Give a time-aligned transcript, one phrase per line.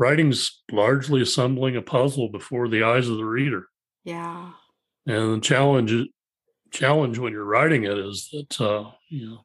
[0.00, 3.66] writing's largely assembling a puzzle before the eyes of the reader.
[4.02, 4.52] Yeah.
[5.06, 5.92] And the challenge
[6.70, 9.44] challenge when you're writing it is that uh, you know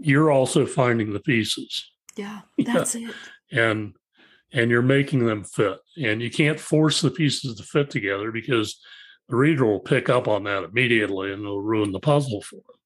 [0.00, 1.88] you're also finding the pieces.
[2.16, 3.08] Yeah, that's yeah.
[3.08, 3.14] it.
[3.58, 3.94] And
[4.52, 5.78] and you're making them fit.
[6.02, 8.80] And you can't force the pieces to fit together because
[9.28, 12.77] the reader will pick up on that immediately and it'll ruin the puzzle for them.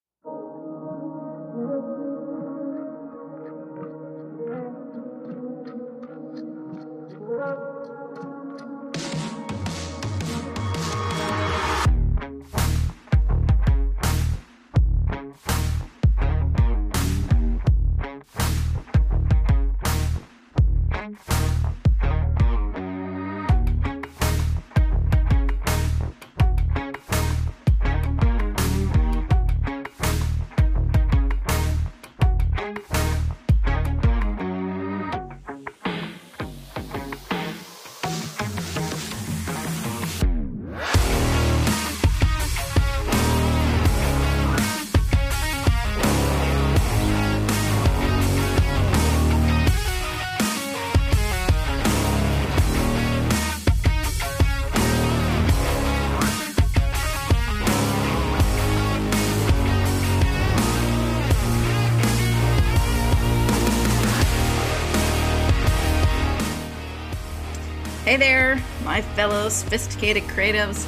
[69.48, 70.86] Sophisticated creatives.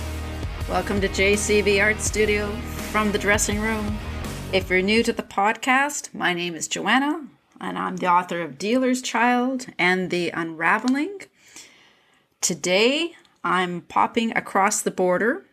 [0.69, 2.51] Welcome to JCB Art Studio
[2.91, 3.99] from the dressing room.
[4.53, 7.27] If you're new to the podcast, my name is Joanna,
[7.61, 11.23] and I'm the author of Dealer's Child and The Unraveling.
[12.41, 15.45] Today, I'm popping across the border.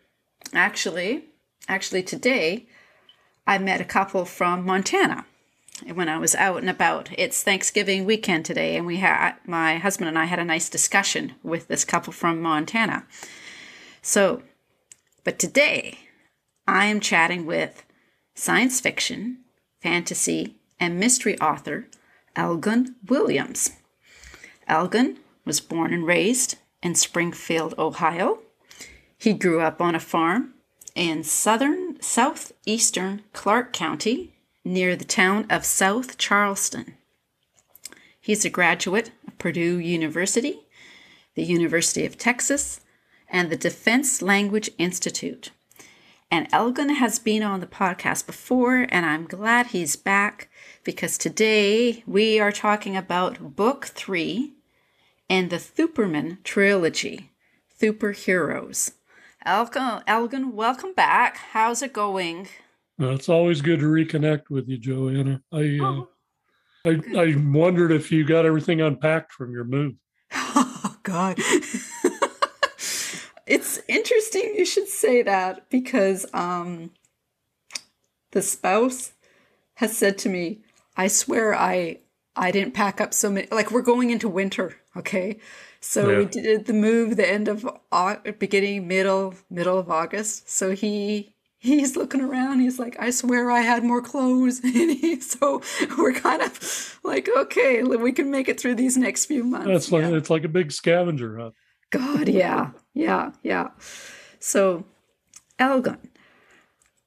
[0.52, 1.24] Actually,
[1.68, 2.66] actually today,
[3.46, 5.26] I met a couple from Montana
[5.90, 7.10] when I was out and about.
[7.16, 11.34] It's Thanksgiving weekend today, and we had my husband and I had a nice discussion
[11.42, 13.06] with this couple from Montana.
[14.00, 14.42] So,
[15.24, 15.98] but today
[16.66, 17.84] I am chatting with
[18.34, 19.38] science fiction,
[19.80, 21.88] fantasy, and mystery author
[22.36, 23.72] Elgon Williams.
[24.68, 28.40] Elgon was born and raised in Springfield, Ohio.
[29.18, 30.54] He grew up on a farm
[30.94, 34.31] in southern southeastern Clark County
[34.64, 36.94] near the town of South Charleston.
[38.20, 40.60] He's a graduate of Purdue University,
[41.34, 42.80] the University of Texas,
[43.28, 45.50] and the Defense Language Institute.
[46.30, 50.48] And Elgon has been on the podcast before, and I'm glad he's back
[50.84, 54.52] because today we are talking about book three
[55.28, 57.30] in the Thuperman trilogy,
[57.78, 58.92] Thuper Heroes.
[59.44, 61.36] Elgon, Elgon, welcome back.
[61.52, 62.48] How's it going?
[63.10, 65.42] It's always good to reconnect with you, Joanna.
[65.52, 66.08] I, uh, oh,
[66.84, 69.94] I, I wondered if you got everything unpacked from your move.
[70.32, 71.38] Oh God.
[73.46, 76.90] it's interesting you should say that because um,
[78.32, 79.12] the spouse
[79.74, 80.60] has said to me,
[80.96, 81.98] "I swear I
[82.36, 83.48] I didn't pack up so many.
[83.50, 85.38] Like we're going into winter, okay."
[85.80, 86.18] So yeah.
[86.18, 87.68] we did the move the end of
[88.38, 90.50] beginning middle middle of August.
[90.50, 92.58] So he he's looking around.
[92.60, 94.60] He's like, I swear I had more clothes.
[94.64, 95.62] and he, so
[95.96, 99.68] we're kind of like, okay, we can make it through these next few months.
[99.68, 100.16] That's like, yeah.
[100.16, 101.54] it's like a big scavenger hunt.
[101.90, 103.68] God, yeah, yeah, yeah.
[104.40, 104.84] So,
[105.58, 105.98] Elgon,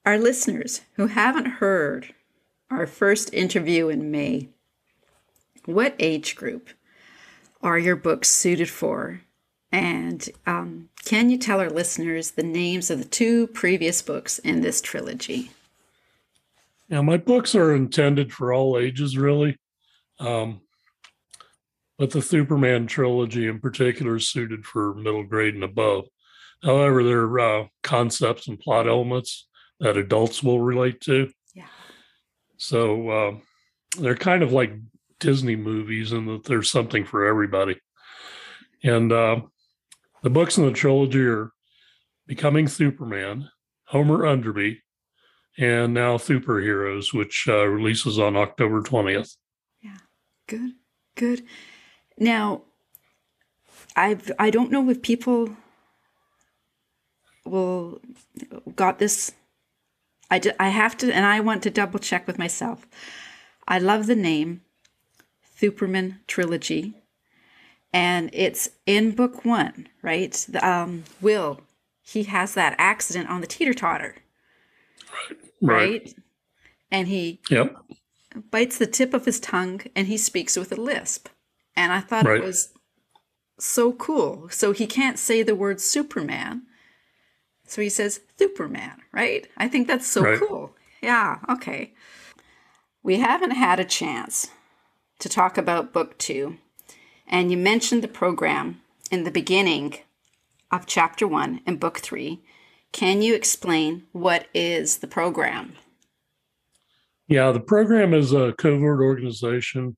[0.04, 2.14] our listeners who haven't heard
[2.70, 4.48] our first interview in May,
[5.64, 6.70] what age group
[7.62, 9.20] are your books suited for?
[9.72, 14.60] And um, can you tell our listeners the names of the two previous books in
[14.60, 15.50] this trilogy?
[16.88, 19.58] Yeah, my books are intended for all ages, really.
[20.20, 20.60] Um,
[21.98, 26.04] but the Thuperman trilogy in particular is suited for middle grade and above.
[26.62, 29.46] However, there are uh, concepts and plot elements
[29.80, 31.30] that adults will relate to.
[31.54, 31.66] Yeah.
[32.56, 33.32] So uh,
[33.98, 34.72] they're kind of like
[35.20, 37.80] Disney movies in that there's something for everybody.
[38.82, 39.40] And uh,
[40.26, 41.52] the books in the trilogy are
[42.26, 43.48] Becoming Thuperman,
[43.84, 44.78] Homer Underby,
[45.56, 49.36] and now Thuper Heroes, which uh, releases on October 20th.
[49.80, 49.98] Yeah,
[50.48, 50.72] good,
[51.14, 51.44] good.
[52.18, 52.62] Now,
[53.94, 55.50] I've I don't know if people
[57.44, 58.00] will
[58.74, 59.30] got this.
[60.28, 62.84] I, I have to, and I want to double check with myself.
[63.68, 64.62] I love the name
[65.56, 66.94] Thuperman Trilogy
[67.96, 70.32] and it's in book one, right?
[70.50, 71.62] The, um, Will,
[72.02, 74.16] he has that accident on the teeter totter,
[75.62, 76.02] right.
[76.02, 76.14] right?
[76.90, 77.74] And he yep.
[78.50, 81.28] bites the tip of his tongue and he speaks with a lisp.
[81.74, 82.38] And I thought Right.
[82.38, 82.74] it was
[83.58, 84.50] so cool.
[84.50, 86.66] So he can't say the word Superman.
[87.66, 89.48] So he says Thuperman, right?
[89.56, 90.38] I think that's so Right.
[90.38, 90.76] cool.
[91.00, 91.94] Yeah, okay.
[93.02, 94.50] We haven't had a chance
[95.18, 96.58] to talk about book two.
[97.26, 98.80] And you mentioned the program
[99.10, 99.98] in the beginning
[100.70, 102.40] of chapter one in book three.
[102.92, 105.74] Can you explain what is the program?
[107.28, 109.96] Yeah, the program is a covert organization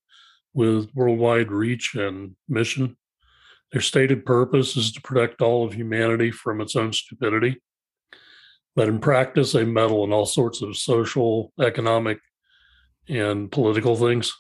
[0.55, 2.97] with worldwide reach and mission.
[3.73, 7.61] Their stated purpose is to protect all of humanity from its own stupidity.
[8.75, 12.19] But in practice, they meddle in all sorts of social, economic,
[13.09, 14.33] and political things.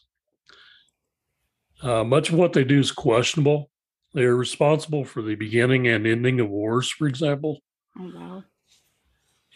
[1.82, 3.70] Uh, much of what they do is questionable.
[4.14, 7.60] They are responsible for the beginning and ending of wars, for example,
[7.98, 8.44] Oh, wow.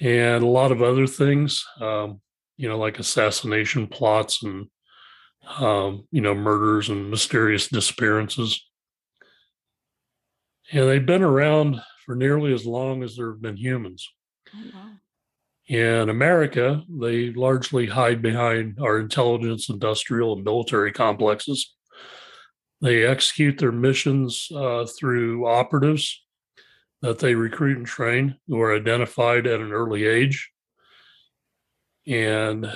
[0.01, 2.21] and a lot of other things, um,
[2.57, 4.69] you know, like assassination plots and,
[5.59, 8.65] um, you know, murders and mysterious disappearances.
[10.71, 14.09] And they've been around for nearly as long as there have been humans.
[14.55, 14.91] Oh, wow.
[15.69, 21.75] In America, they largely hide behind our intelligence, industrial, and military complexes.
[22.83, 26.21] They execute their missions uh, through operatives
[27.01, 30.51] that they recruit and train who are identified at an early age.
[32.09, 32.67] And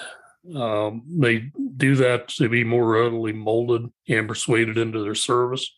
[0.54, 5.68] um, they do that to be more readily molded and persuaded into their service.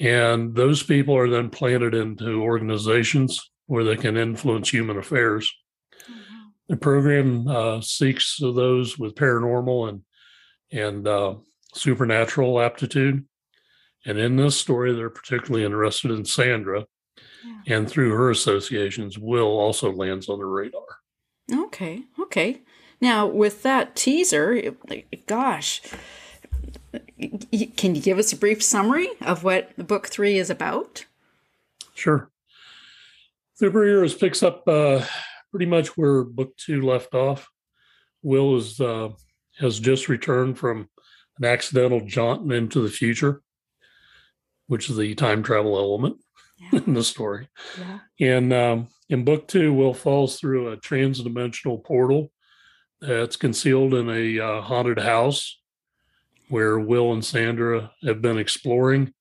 [0.00, 5.52] And those people are then planted into organizations where they can influence human affairs.
[6.08, 6.16] Wow.
[6.68, 10.02] The program uh, seeks those with paranormal and
[10.70, 11.34] and uh,
[11.78, 13.24] supernatural aptitude.
[14.04, 16.86] And in this story, they're particularly interested in Sandra,
[17.44, 17.76] Yeah.
[17.76, 20.82] and through her associations, Will also lands on the radar.
[21.52, 22.62] Okay, okay.
[23.00, 24.74] Now, with that teaser,
[25.26, 25.82] gosh,
[27.76, 31.04] can you give us a brief summary of what book three is about?
[31.94, 32.30] Sure.
[33.60, 35.04] Thuper Heroes picks up uh,
[35.50, 37.48] pretty much where book two left off.
[38.22, 39.10] Will is uh,
[39.58, 40.88] has just returned from
[41.38, 43.42] an accidental jaunt into the future,
[44.66, 46.16] which is the time travel element
[46.72, 46.80] Yeah.
[46.86, 47.48] in the story.
[47.78, 47.98] Yeah.
[48.20, 52.32] And um, in book two, Will falls through a transdimensional portal
[53.00, 55.60] that's concealed in a uh, haunted house
[56.48, 59.12] where Will and Sandra have been exploring.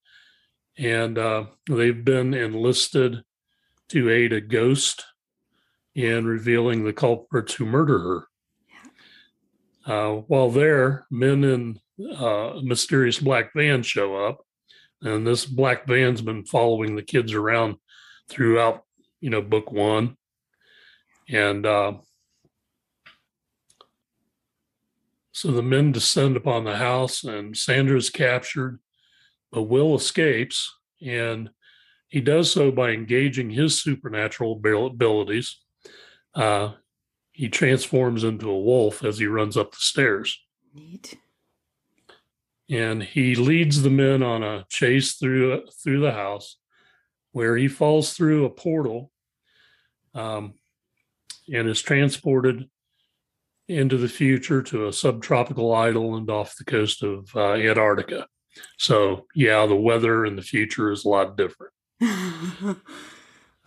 [0.77, 3.23] And uh, they've been enlisted
[3.89, 5.03] to aid a ghost
[5.95, 8.27] in revealing the culprits who murder her.
[9.85, 11.79] Uh, while there, men in
[12.17, 14.45] uh, mysterious black van show up,
[15.01, 17.75] and this black van's been following the kids around
[18.29, 18.83] throughout,
[19.21, 20.17] you know, book one,
[21.29, 21.93] and uh,
[25.31, 28.79] so the men descend upon the house, and Sandra is captured,
[29.51, 31.49] but Will escapes, and
[32.07, 35.57] he does so by engaging his supernatural abilities.
[36.33, 36.73] Uh,
[37.33, 40.39] he transforms into a wolf as he runs up the stairs
[40.77, 41.17] Neat.
[42.69, 46.57] And he leads the men on a chase through through the house
[47.31, 49.11] where he falls through a portal
[50.13, 50.53] um,
[51.53, 52.69] and is transported
[53.67, 58.27] into the future to a subtropical island off the coast of uh, Antarctica.
[58.77, 61.73] So, yeah, the weather in the future is a lot different.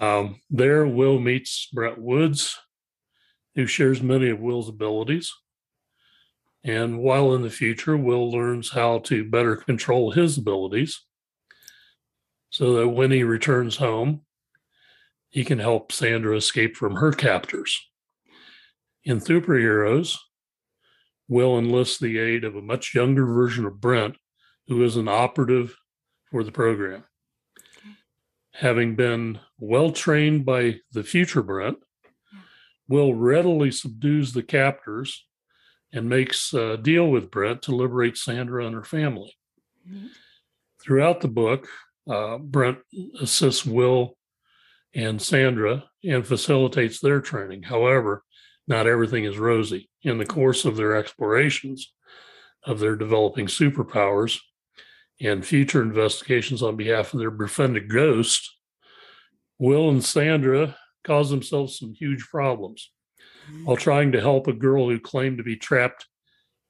[0.01, 2.59] Um, there, Will meets Brent Woods,
[3.55, 5.31] who shares many of Will's abilities.
[6.63, 11.05] And while in the future, Will learns how to better control his abilities
[12.51, 14.23] so that when he returns home,
[15.29, 17.81] he can help Sandra escape from her captors.
[19.05, 20.19] In Thuper Heroes,
[21.29, 24.17] Will enlists the aid of a much younger version of Brent,
[24.67, 25.77] who is an operative
[26.31, 27.05] for the program.
[28.55, 31.79] Having been well trained by the future Brent,
[32.89, 35.25] Will readily subdues the captors
[35.93, 39.37] and makes a deal with Brent to liberate Sandra and her family.
[39.87, 40.11] Neat.
[40.83, 41.69] Throughout the book,
[42.09, 42.79] uh, Brent
[43.21, 44.17] assists Will
[44.95, 47.65] and Sandra and facilitates their training.
[47.65, 48.25] However,
[48.67, 49.91] not everything is rosy.
[50.03, 51.93] In the course of their explorations
[52.65, 54.39] of their developing superpowers
[55.21, 58.57] and future investigations on behalf of their befriended ghost,
[59.59, 62.91] Will and Sandra cause themselves some huge problems
[63.65, 66.07] while trying to help a girl who claimed to be trapped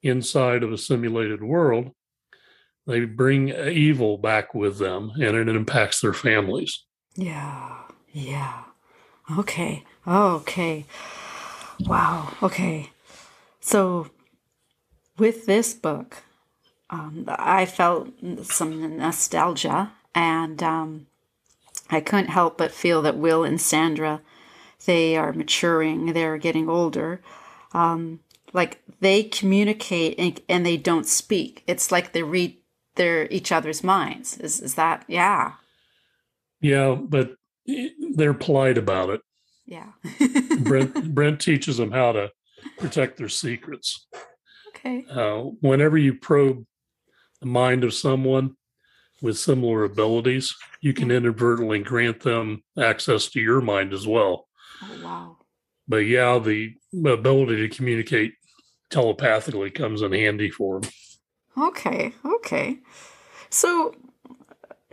[0.03, 1.91] inside of a simulated world.
[2.87, 6.83] They bring evil back with them and it impacts their families.
[7.15, 7.75] Yeah,
[8.11, 8.63] yeah.
[9.37, 10.85] Okay, okay.
[11.81, 12.89] Wow, okay.
[13.59, 14.09] So,
[15.17, 16.23] with this book,
[16.89, 18.09] um, I felt
[18.43, 21.07] some nostalgia, and um,
[21.89, 24.21] I couldn't help but feel that Will and Sandra,
[24.85, 27.21] they are maturing, they're getting older.
[27.73, 28.19] Um,
[28.53, 31.63] like they communicate and, and, they don't speak.
[31.67, 32.57] It's like they read
[32.95, 34.37] their each other's minds.
[34.37, 35.53] Is is that yeah?
[36.59, 37.35] Yeah, but
[38.15, 39.21] they're polite about it.
[39.65, 39.91] Yeah.
[40.59, 42.31] Brent Brent teaches them how to
[42.77, 44.05] protect their secrets.
[44.69, 45.05] Okay.
[45.09, 46.65] Uh, whenever you probe
[47.39, 48.55] the mind of someone
[49.21, 54.47] with similar abilities, you can inadvertently grant them access to your mind as well.
[54.83, 55.37] Oh, wow.
[55.87, 58.33] But yeah, the ability to communicate
[58.89, 60.91] telepathically comes in handy for them.
[61.57, 62.13] Okay.
[62.23, 62.79] Okay.
[63.49, 63.93] So,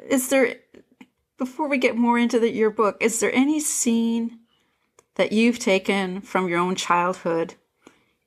[0.09, 0.57] is there,
[1.37, 4.40] before we get more into the, your book, is there any scene
[5.14, 7.54] that you've taken from your own childhood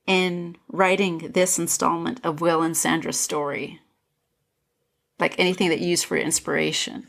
[0.08, 3.80] in writing this installment of Will and Sandra's story?
[5.20, 7.08] Like anything that you use for inspiration?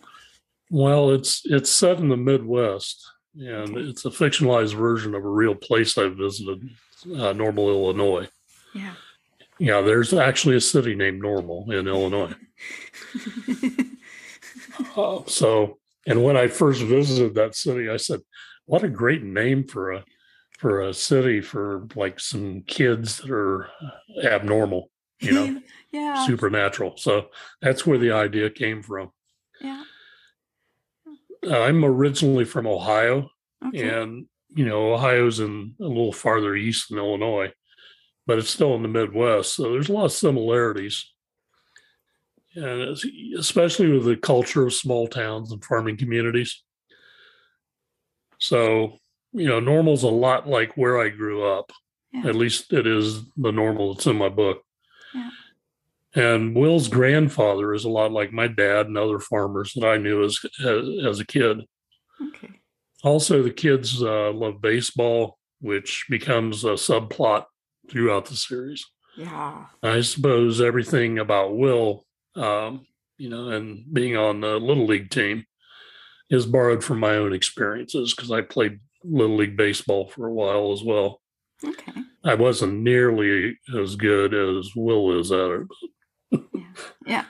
[0.71, 5.55] Well, it's it's set in the Midwest, and it's a fictionalized version of a real
[5.55, 6.69] place I visited,
[7.17, 8.29] uh, Normal, Illinois.
[8.75, 8.95] Yeah.
[9.59, 12.35] Yeah, there's actually a city named Normal in Illinois.
[14.97, 18.21] uh, so, and when I first visited that city, I said,
[18.65, 20.05] "What a great name for a
[20.62, 23.69] for a city for like some kids that are
[24.23, 25.61] abnormal, you know,
[25.93, 26.97] yeah, supernatural.
[26.97, 29.11] So that's where the idea came from.
[29.61, 29.83] Yeah.
[31.47, 33.31] Uh, I'm originally from Ohio,
[33.67, 33.89] okay.
[33.89, 37.53] and you know, Ohio's in a little farther east than Illinois,
[38.27, 39.57] but it's still in the Midwest.
[39.57, 41.09] So there's a lot of similarities.
[42.55, 42.99] And
[43.39, 46.63] especially with the culture of small towns and farming communities.
[48.39, 48.99] So
[49.33, 51.73] you know, normal's a lot like where I grew up.
[52.13, 52.29] Yeah.
[52.29, 54.63] At least it is the normal that's in my book.
[55.15, 55.31] Yeah.
[56.14, 60.25] And Will's grandfather is a lot like my dad and other farmers that I knew
[60.25, 61.62] as as, as a kid.
[62.21, 62.50] Okay.
[63.02, 67.47] Also, the kids uh, love baseball, which becomes a subplot
[67.90, 68.85] throughout the series.
[69.16, 69.66] Yeah.
[69.83, 72.87] I suppose everything about Will, um,
[73.19, 75.47] you know, and being on the little league team
[76.31, 80.73] is borrowed from my own experiences because I played little league baseball for a while
[80.73, 81.21] as well.
[81.64, 81.92] Okay.
[82.25, 85.66] I wasn't nearly as good as Will is at it.
[87.07, 87.25] Yeah.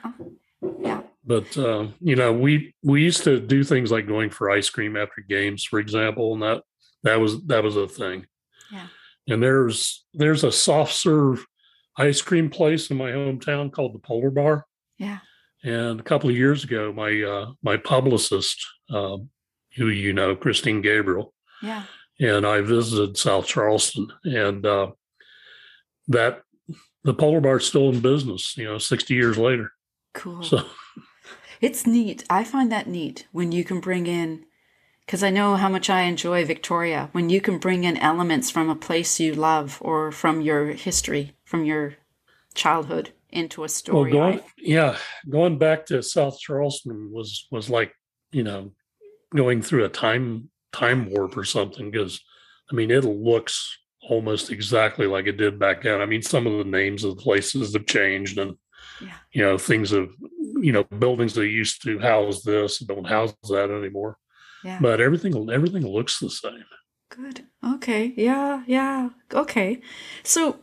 [0.79, 1.01] Yeah.
[1.25, 4.97] But uh, you know, we we used to do things like going for ice cream
[4.97, 6.63] after games, for example, and that
[7.03, 8.25] that was that was a thing.
[8.71, 8.87] Yeah.
[9.27, 11.45] And there's there's a soft serve
[11.97, 14.65] ice cream place in my hometown called the Polar Bar.
[14.97, 15.19] Yeah.
[15.63, 18.57] And a couple of years ago, my uh, my publicist,
[18.89, 19.17] uh,
[19.75, 21.83] who you know, Christine Gabriel, yeah.
[22.19, 24.91] And I visited South Charleston, and uh,
[26.09, 26.41] that
[27.03, 28.57] the polar bar is still in business.
[28.57, 29.71] You know, sixty years later.
[30.13, 30.43] Cool.
[30.43, 30.65] So
[31.61, 32.23] it's neat.
[32.29, 34.45] I find that neat when you can bring in,
[35.05, 37.09] because I know how much I enjoy Victoria.
[37.11, 41.35] When you can bring in elements from a place you love or from your history,
[41.43, 41.95] from your
[42.53, 44.13] childhood into a story.
[44.13, 44.97] Well, going, yeah,
[45.29, 47.93] going back to South Charleston was was like
[48.31, 48.71] you know
[49.35, 52.21] going through a time time warp or something because
[52.71, 53.77] I mean it looks
[54.09, 56.01] almost exactly like it did back then.
[56.01, 58.57] I mean, some of the names of the places have changed, and
[59.01, 59.13] yeah.
[59.31, 60.09] you know things have
[60.57, 64.17] you know buildings that used to house this don't house that anymore.
[64.63, 64.79] Yeah.
[64.81, 66.63] But everything everything looks the same.
[67.09, 67.45] Good.
[67.63, 68.13] Okay.
[68.15, 68.63] Yeah.
[68.65, 69.09] Yeah.
[69.31, 69.81] Okay.
[70.23, 70.57] So,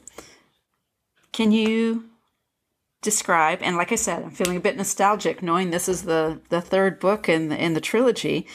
[1.32, 2.10] can you
[3.02, 3.60] describe?
[3.62, 6.98] And like I said, I'm feeling a bit nostalgic knowing this is the the third
[6.98, 8.46] book in the in the trilogy.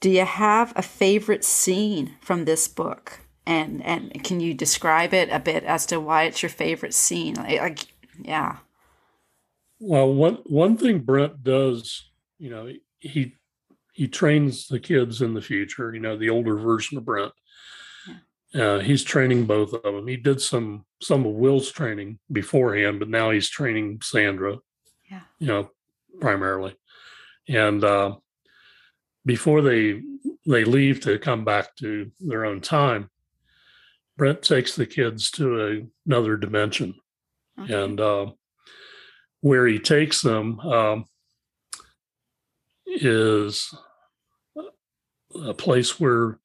[0.00, 3.20] Do you have a favorite scene from this book?
[3.46, 7.34] And and can you describe it a bit as to why it's your favorite scene?
[7.34, 7.86] Like, like
[8.22, 8.58] yeah.
[9.80, 13.34] Well, one one thing Brent does, you know, he
[13.92, 15.94] he trains the kids in the future.
[15.94, 17.32] You know, the older version of Brent.
[18.54, 18.62] Yeah.
[18.62, 20.06] Uh, he's training both of them.
[20.06, 24.58] He did some some of Will's training beforehand, but now he's training Sandra.
[25.10, 25.20] Yeah.
[25.38, 25.70] You know,
[26.18, 26.76] primarily,
[27.46, 28.16] and uh,
[29.26, 30.00] before they
[30.46, 33.10] they leave to come back to their own time,
[34.16, 36.94] Brent takes the kids to a, another dimension,
[37.60, 37.84] okay.
[37.84, 38.26] and uh,
[39.40, 41.04] where he takes them um,
[42.86, 43.74] is
[45.44, 46.38] a place where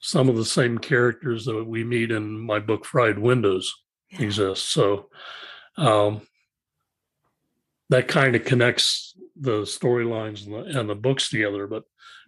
[0.00, 3.72] some of the same characters that we meet in my book Fried Windows
[4.10, 4.22] yeah.
[4.22, 4.70] exist.
[4.70, 5.08] So
[5.76, 6.22] um,
[7.90, 11.66] that kind of connects the storylines and the, and the books together.
[11.66, 11.84] But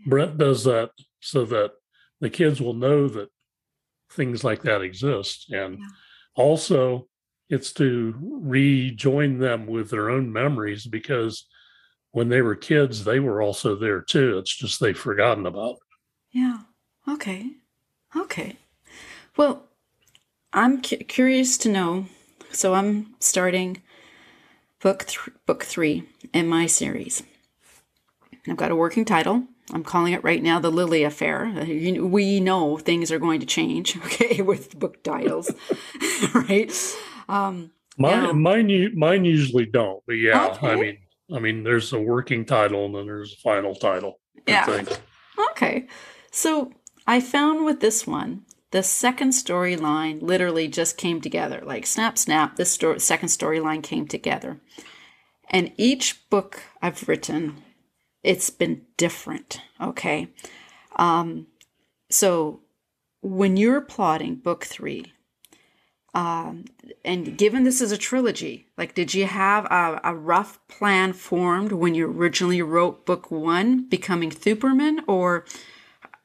[0.07, 1.73] Brent does that so that
[2.21, 3.31] the kids will know that
[4.11, 5.51] things like that exist.
[5.51, 5.87] And yeah.
[6.35, 7.09] also,
[7.49, 11.47] it's to rejoin them with their own memories because
[12.13, 14.39] when they were kids, they were also there too.
[14.39, 15.79] It's just they've forgotten about it.
[16.33, 16.59] Yeah.
[17.07, 17.51] Okay.
[18.17, 18.57] Okay.
[19.37, 19.65] Well,
[20.53, 22.07] I'm cu- curious to know.
[22.51, 23.83] So I'm starting
[24.81, 27.23] book th- book three in my series.
[28.49, 29.45] I've got a working title.
[29.73, 31.53] I'm calling it right now the Lily Affair.
[31.67, 35.51] We know things are going to change, okay, with book titles,
[36.35, 36.73] right?
[37.29, 38.33] Um, Mine, Yeah.
[38.33, 40.69] mine, mine usually don't, but yeah, okay.
[40.69, 40.99] I mean,
[41.35, 44.21] I mean, there's a working title and then there's a final title.
[44.47, 44.85] Yeah.
[45.51, 45.89] Okay.
[46.31, 46.73] So
[47.09, 51.61] I found with this one, the second storyline literally just came together.
[51.65, 54.61] Like snap, snap, this story, second storyline came together.
[55.51, 57.63] And each book I've written,
[58.23, 59.61] it's been different.
[59.81, 60.29] Okay.
[60.97, 61.47] Um,
[62.11, 62.61] so
[63.21, 65.13] when you're plotting book three,
[66.15, 66.65] um,
[67.05, 71.73] and given this is a trilogy, like, did you have a, a rough plan formed
[71.73, 75.45] when you originally wrote book one, Becoming Thuperman, or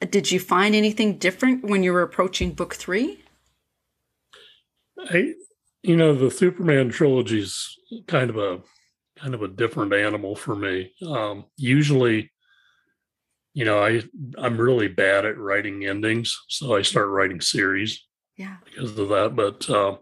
[0.09, 3.23] did you find anything different when you were approaching book three?
[4.97, 5.33] I,
[5.81, 8.61] you know, the Thuperman trilogy is kind of a
[9.23, 10.91] kind of a different animal for me.
[11.07, 12.29] Um, usually,
[13.53, 14.03] you know, I
[14.37, 18.05] I'm really bad at writing endings, so I start writing series
[18.37, 18.57] Yeah.
[18.65, 19.35] because of that.
[19.35, 19.97] But uh,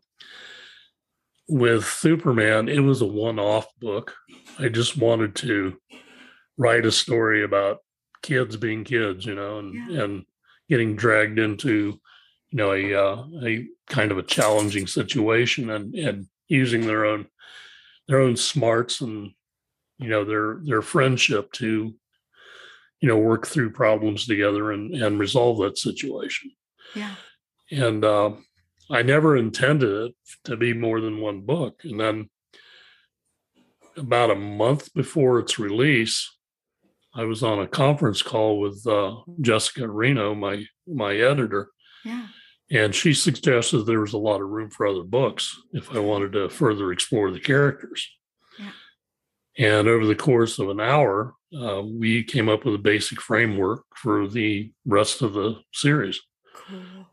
[1.48, 4.16] with Thuperman, it was a one-off book.
[4.58, 5.78] I just wanted to
[6.58, 7.80] write a story about
[8.24, 10.04] kids being kids, you know, and Yeah.
[10.04, 10.26] and
[10.68, 12.00] getting dragged into,
[12.50, 17.28] you know, a uh, a kind of a challenging situation and and using their own
[18.12, 19.32] their own smarts and
[19.98, 21.96] you know their their friendship to
[23.00, 26.52] you know work through problems together and and resolve that situation
[26.94, 27.16] Yeah.
[27.72, 28.32] and uh,
[28.90, 31.80] I never intended it to be more than one book.
[31.86, 32.30] And then
[33.96, 36.30] about a month before its release,
[37.16, 41.70] I was on a conference call with uh, Jessica Reno, my my editor,
[42.04, 42.28] Yeah.
[42.72, 46.32] And she suggested there was a lot of room for other books if I wanted
[46.34, 48.10] to further explore the characters.
[48.58, 48.72] Yeah.
[49.58, 53.84] And over the course of an hour, uh, we came up with a basic framework
[53.96, 56.20] for the rest of the series
[56.56, 57.06] Cool.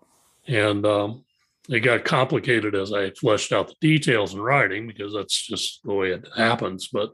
[0.46, 1.24] and um,
[1.68, 5.92] it got complicated as I fleshed out the details in writing because that's just the
[5.92, 6.88] way it happens.
[6.88, 7.10] But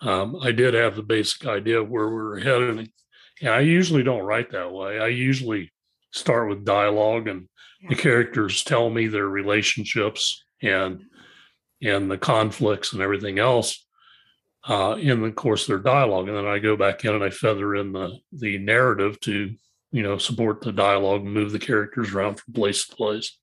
[0.00, 2.90] um, I did have the basic idea of where we were headed.
[3.40, 4.98] And I usually don't write that way.
[4.98, 5.72] I usually
[6.12, 7.48] start with dialogue, and
[7.88, 11.04] the characters tell me their relationships and
[11.82, 13.86] and the conflicts and everything else
[14.68, 17.30] uh, in the course of their dialogue, and then I go back in and I
[17.30, 19.54] feather in the the narrative to
[19.92, 23.38] you know support the dialogue and move the characters around from place to place.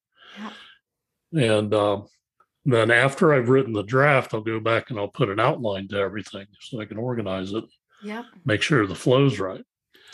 [1.34, 2.02] And uh,
[2.63, 5.97] then after I've written the draft, I'll go back and I'll put an outline to
[5.97, 7.65] everything so I can organize it,
[8.02, 9.63] yeah make sure the flow's right.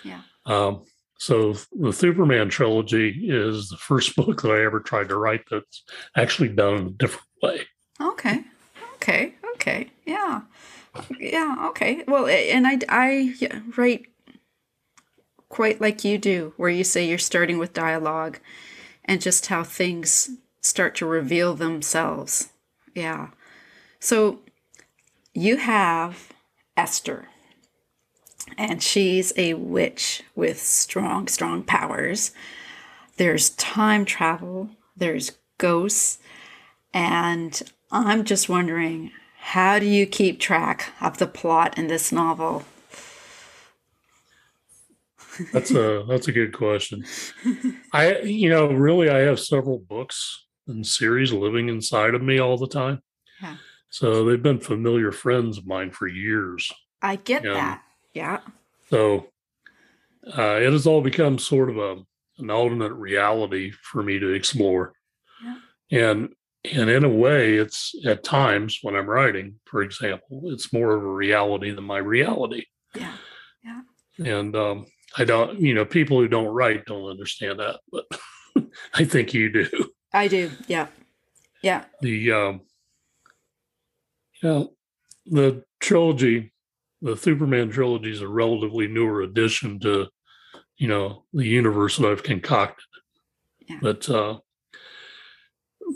[0.03, 0.21] Yeah.
[0.45, 0.83] Um,
[1.23, 5.83] so the Thuperman trilogy is the first book that I ever tried to write that's
[6.17, 7.61] actually done in a different way.
[8.01, 8.43] Okay.
[8.95, 9.33] Okay.
[9.55, 9.89] Okay.
[10.05, 10.41] Yeah.
[11.17, 11.55] Yeah.
[11.69, 12.03] Okay.
[12.09, 13.35] Well, and I, I
[13.77, 14.07] write
[15.47, 18.39] quite like you do, where you say you're starting with dialogue
[19.05, 22.49] and just how things start to reveal themselves.
[22.93, 23.29] Yeah.
[24.01, 24.41] So
[25.33, 26.33] you have
[26.75, 27.29] Esther,
[28.57, 32.31] and she's a witch with strong, strong powers.
[33.17, 36.19] There's time travel, there's ghosts,
[36.93, 42.63] and I'm just wondering how do you keep track of the plot in this novel?
[45.51, 47.03] That's a that's a good question.
[47.91, 52.57] I you know really I have several books and series living inside of me all
[52.57, 53.01] the time.
[53.41, 53.57] Yeah.
[53.89, 56.71] So they've been familiar friends of mine for years.
[57.01, 57.53] I get Yeah.
[57.53, 57.83] that.
[58.13, 58.39] Yeah.
[58.89, 59.27] So
[60.37, 61.97] uh, it has all become sort of a
[62.39, 64.93] an alternate reality for me to explore.
[65.91, 66.29] And
[66.71, 71.03] and in a way, it's at times when I'm writing, for example, it's more of
[71.03, 72.65] a reality than my reality.
[72.95, 73.13] Yeah.
[73.63, 73.81] Yeah.
[74.25, 74.85] And um,
[75.17, 78.05] I don't, you know, people who don't write don't understand that, but
[78.93, 79.67] I think you do.
[80.13, 80.51] I do.
[80.67, 80.87] Yeah.
[81.61, 81.83] Yeah.
[82.01, 82.61] The um,
[84.41, 84.73] you know,
[85.25, 86.52] the trilogy,
[87.03, 90.07] the Thuperman trilogy is a relatively newer addition to,
[90.77, 92.85] you know, the universe that I've concocted.
[93.67, 93.77] Yeah.
[93.81, 94.39] But uh,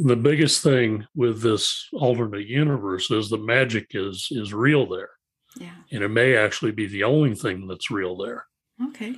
[0.04, 5.12] the biggest thing with this alternate universe is the magic is is real there,
[5.58, 5.76] Yeah.
[5.92, 8.46] and it may actually be the only thing that's real there.
[8.90, 9.16] Okay.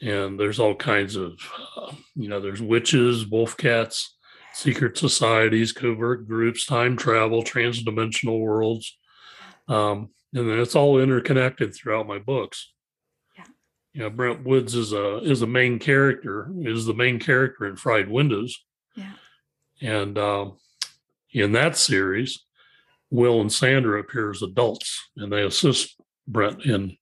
[0.00, 1.38] And there's all kinds of,
[1.76, 4.16] uh, you know, there's witches, wolf cats,
[4.54, 8.96] secret societies, covert groups, time travel, transdimensional worlds.
[9.68, 12.72] Um, and then it's all interconnected throughout my books.
[13.36, 13.44] Yeah.
[13.92, 17.76] You know, Brent Woods is a is a main character, is the main character in
[17.76, 18.64] Fried Windows.
[18.94, 19.12] Yeah.
[19.80, 20.58] And um,
[21.32, 22.44] in that series,
[23.10, 26.96] Will and Sandra appear as adults and they assist Brent in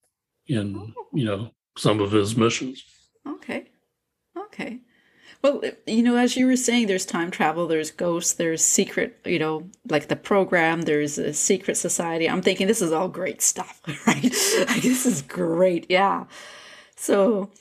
[0.47, 1.05] in Oh.
[1.13, 2.83] you know some of his missions.
[3.27, 3.69] Okay.
[4.37, 4.79] Okay.
[5.41, 9.39] Well, you know, as you were saying, there's time travel, there's ghosts, there's secret, you
[9.39, 12.29] know, like the program, there's a secret society.
[12.29, 14.23] I'm thinking this is all great stuff, right?
[14.23, 15.85] like, this is great.
[15.89, 16.25] Yeah.
[16.97, 17.51] So,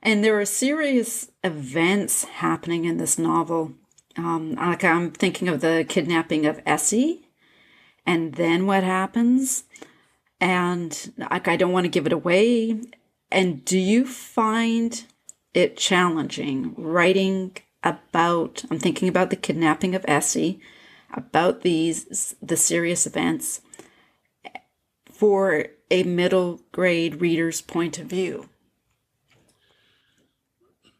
[0.00, 3.72] and there are serious events happening in this novel.
[4.16, 7.30] Um, like I'm thinking of the kidnapping of Essie,
[8.06, 9.64] and then what happens?
[10.40, 12.80] And like, I don't want to give it away.
[13.32, 15.04] And do you find
[15.54, 20.60] it challenging writing about i'm thinking about the kidnapping of essie
[21.12, 23.60] about these the serious events
[25.10, 28.48] for a middle grade reader's point of view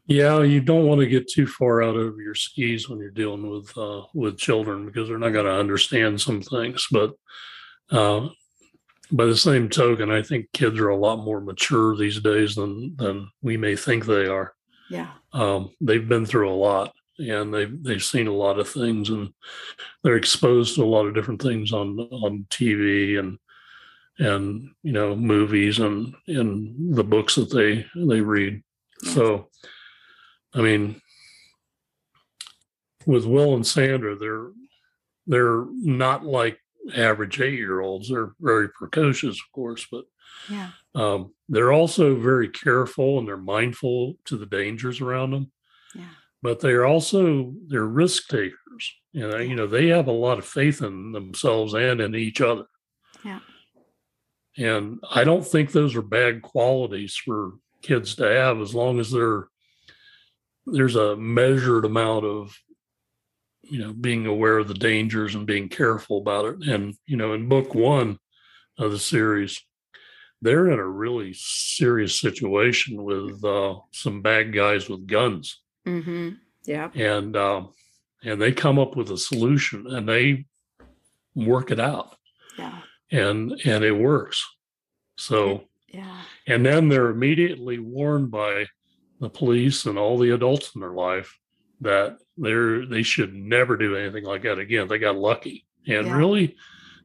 [0.07, 3.49] Yeah, you don't want to get too far out over your skis when you're dealing
[3.49, 6.87] with uh, with children because they're not going to understand some things.
[6.91, 7.15] But
[7.91, 8.29] uh,
[9.13, 12.97] by the same token, I think kids are a lot more mature these days than
[12.97, 14.55] than we may think they are.
[14.91, 19.11] yeah Um, they've been through a lot and they've they've seen a lot of things
[19.11, 19.33] and
[20.03, 23.39] they're exposed to a lot of different things on on TV and
[24.19, 28.63] and you know movies and in the books that they they read.
[29.03, 29.15] Yes.
[29.15, 29.49] So,
[30.55, 31.01] I mean,
[33.07, 34.51] with Will and Sandra, they're
[35.27, 36.59] they're not like
[36.95, 38.09] average eight year olds.
[38.09, 40.05] They're very precocious, of course, but
[40.51, 45.51] yeah um, they're also very careful and they're mindful to the dangers around them.
[45.95, 46.05] yeah
[46.43, 48.55] But they're also they're risk takers.
[49.13, 52.41] You know, you know they have a lot of faith in themselves and in each
[52.41, 52.67] other.
[53.25, 53.41] Yeah.
[54.57, 59.11] And I don't think those are bad qualities for kids to have as long as
[59.11, 59.49] they're
[60.67, 62.57] there's a measured amount of
[63.69, 66.69] you know being aware of the dangers and being careful about it.
[66.69, 68.19] And you know in book one
[68.79, 69.61] of the series
[70.43, 75.61] they're in a really serious situation with uh, some bad guys with guns.
[75.87, 76.31] Mm-hmm.
[76.67, 77.73] Yeah and um,
[78.23, 80.47] and they come up with a solution and they
[81.35, 82.17] work it out.
[82.59, 82.79] Yeah.
[83.11, 84.45] And and it works.
[85.17, 86.23] So yeah.
[86.47, 88.67] and then they're immediately warned by
[89.21, 91.39] the police and all the adults in their life
[91.85, 94.89] that they're they should never do anything like that again.
[94.89, 95.65] They got lucky.
[95.87, 96.17] And Yeah.
[96.17, 96.57] really,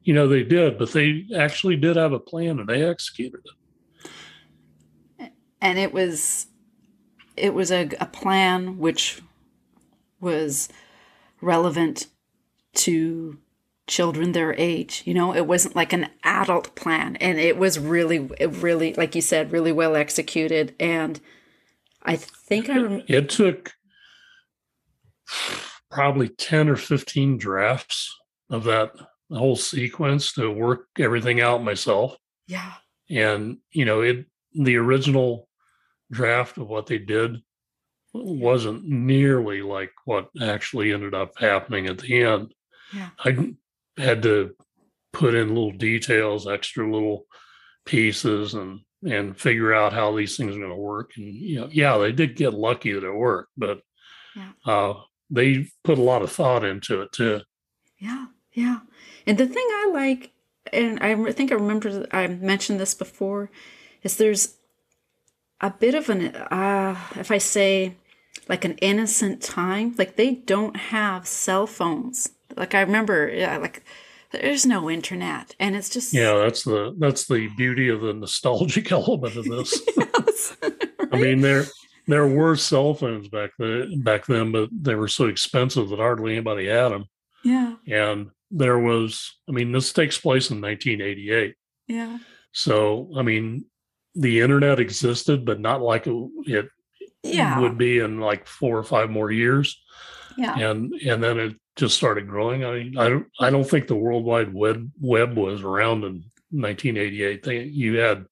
[0.02, 5.32] you know, they did, but they actually did have a plan and they executed it.
[5.60, 6.46] and it was
[7.36, 9.22] it was a, a plan which
[10.20, 10.68] was
[11.40, 12.06] relevant
[12.74, 13.38] to
[13.86, 18.28] children their age you know it wasn't like an adult plan and it was really
[18.38, 21.20] it really like you said really well executed and
[22.04, 23.72] i think i rem- It took
[25.90, 28.14] probably 10 or 15 drafts
[28.50, 28.92] of that
[29.30, 32.16] whole sequence to work everything out myself.
[32.46, 32.72] yeah
[33.08, 35.48] and you know it the original
[36.10, 37.36] draft of what they did
[38.12, 42.52] wasn't nearly like what actually ended up happening at the end
[42.92, 43.10] Yeah.
[43.24, 43.54] i
[43.96, 44.54] had to
[45.12, 47.26] put in little details extra little
[47.84, 51.68] pieces and and figure out how these things are going to work and you know
[51.70, 53.80] yeah they did get lucky that it worked but
[54.36, 54.52] Yeah.
[54.66, 54.94] uh
[55.30, 57.40] they put a lot of thought into it too
[57.98, 58.80] Yeah, yeah.
[59.26, 60.32] And the thing I like,
[60.72, 63.50] and I think I remember I mentioned this before,
[64.02, 64.56] is there's
[65.60, 67.94] a bit of an, uh, if I say,
[68.48, 69.94] like an innocent time.
[69.96, 72.30] Like they don't have cell phones.
[72.56, 73.84] Like I remember, yeah, like
[74.32, 78.90] there's no internet, and it's just yeah that's the that's the beauty of the nostalgic
[79.00, 80.70] element of this Yes, I
[81.12, 81.20] right?
[81.20, 81.64] mean, there
[82.12, 86.32] there were cell phones back then, back then, but they were so expensive that hardly
[86.32, 87.04] anybody had them.
[87.44, 91.54] yeah, And there was, I mean, this takes place in 1988.
[91.88, 92.18] yeah,
[92.52, 93.64] So, I mean,
[94.14, 96.68] the internet existed, but not like it,
[97.22, 99.80] yeah, would be in like four or five more years.
[100.36, 102.64] yeah, And and then it just started growing.
[102.64, 106.24] I mean, I don't I don't think the World Wide Web web was around in
[106.50, 107.42] 1988.
[107.42, 108.26] They, you had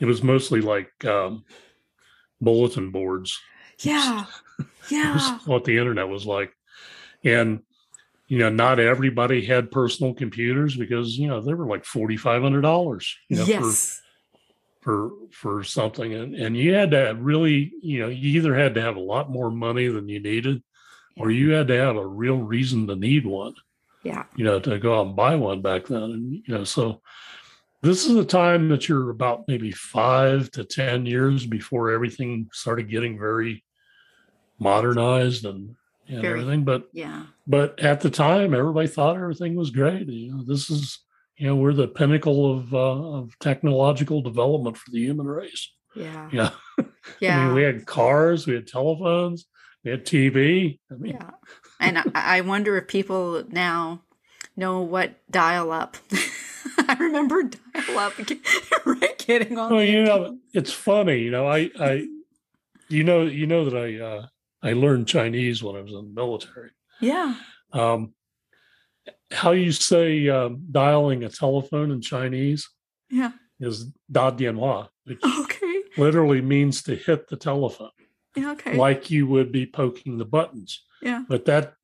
[0.00, 1.44] it was mostly like um,
[2.40, 3.40] bulletin boards.
[3.80, 4.24] yeah,
[4.90, 6.52] yeah, what the internet was like.
[7.24, 7.60] And
[8.28, 12.42] you know, not everybody had personal computers because you know they were like forty five
[12.42, 14.00] hundred dollars, you know, yes,
[14.80, 18.74] for for for something, and and you had to really, you know, you either had
[18.74, 20.62] to have a lot more money than you needed,
[21.16, 23.54] or you had to have a real reason to need one,
[24.02, 24.24] Yeah.
[24.36, 26.02] you know, to go out and buy one back then.
[26.02, 27.00] And, you know, so
[27.84, 32.88] this is the time that you're about maybe five to 10 years before everything started
[32.90, 33.62] getting very
[34.58, 35.76] modernized and,
[36.08, 36.40] and Very.
[36.40, 36.64] everything.
[36.64, 37.24] But, Yeah.
[37.46, 40.08] but at the time, everybody thought everything was great.
[40.08, 40.98] You know, this is,
[41.36, 45.70] you know, we're the pinnacle of, uh, of technological development for the human race.
[45.94, 46.28] Yeah.
[46.32, 46.50] Yeah.
[47.20, 47.38] Yeah.
[47.40, 49.46] I mean, we had cars, we had telephones,
[49.84, 50.78] we had TV.
[50.90, 51.30] I mean, Yeah.
[51.80, 54.02] And I, I wonder if people now
[54.56, 55.96] know what dial up.
[56.88, 58.12] I remember dial up,
[58.86, 59.18] right?
[59.26, 59.72] Getting on.
[59.72, 61.20] well, you know, it's funny.
[61.20, 62.06] You know, I, I,
[62.88, 64.26] you know, you know that I, uh,
[64.62, 66.70] I learned Chinese when I was in the military.
[67.00, 67.36] Yeah.
[67.72, 68.14] Um,
[69.30, 72.68] how you say um, dialing a telephone in Chinese
[73.10, 73.32] Yeah.
[73.60, 75.82] is da dianhua, which Okay.
[75.96, 77.90] literally means to hit the telephone,
[78.36, 78.52] Yeah.
[78.52, 78.76] Okay.
[78.76, 80.84] like you would be poking the buttons.
[81.02, 81.24] yeah.
[81.28, 81.74] but that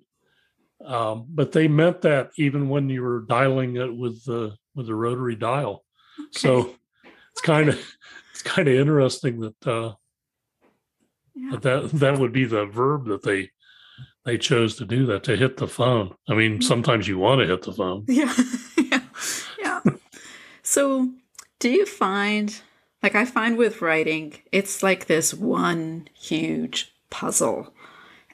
[0.84, 4.94] um, but they meant that even when you were dialing it with the with a
[4.94, 5.84] rotary dial
[6.32, 6.74] so
[7.32, 7.80] it's kind of
[8.32, 9.94] it's kind of interesting that uh
[11.34, 11.50] Yeah.
[11.52, 13.50] that, that that would be the verb that they
[14.24, 17.46] they chose to do that to hit the phone i mean sometimes you want to
[17.46, 18.34] hit the phone Yeah.
[18.78, 19.00] yeah.
[19.58, 19.80] Yeah.
[20.62, 21.08] so,
[21.58, 22.60] do you find,
[23.02, 27.72] like I find with writing, it's like this one huge puzzle.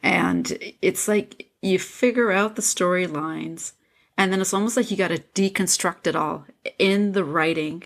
[0.03, 3.73] And it's like you figure out the storylines,
[4.19, 6.47] and then it's almost like you got to deconstruct it all
[6.79, 7.85] in the writing,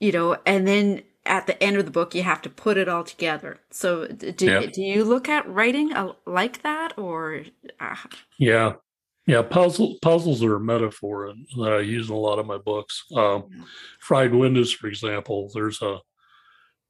[0.00, 2.88] you know, and then at the end of the book, you have to put it
[2.88, 3.58] all together.
[3.70, 4.66] So, do, Yeah.
[4.66, 5.92] do you look at writing
[6.26, 7.42] like that, or
[7.80, 7.96] uh,
[8.38, 8.74] yeah
[9.26, 13.04] yeah puzzle puzzles are a metaphor that i use in a lot of my books
[13.14, 13.64] um, Yeah.
[14.00, 15.98] fried windows for example there's a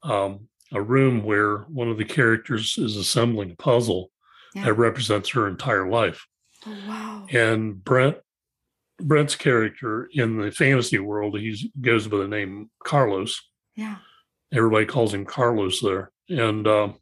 [0.05, 4.11] um, a room where one of the characters is assembling a puzzle
[4.55, 4.67] Yeah.
[4.67, 6.27] that represents her entire life
[6.65, 7.27] oh, wow.
[7.33, 8.19] and brent
[9.01, 13.41] brent's character in the fantasy world he goes by the name carlos
[13.77, 13.97] Yeah.
[14.53, 16.97] everybody calls him carlos there and um,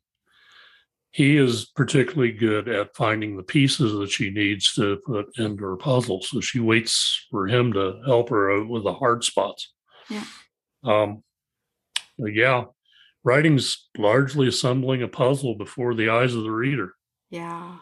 [1.10, 5.76] he is particularly good at finding the pieces that she needs to put into her
[5.76, 9.72] puzzle so she waits for him to help her out with the hard spots
[10.10, 10.24] Yeah.
[10.84, 11.22] um,
[12.18, 12.64] yeah
[13.24, 16.92] writing's largely assembling a puzzle before the eyes of the reader
[17.30, 17.78] Yeah.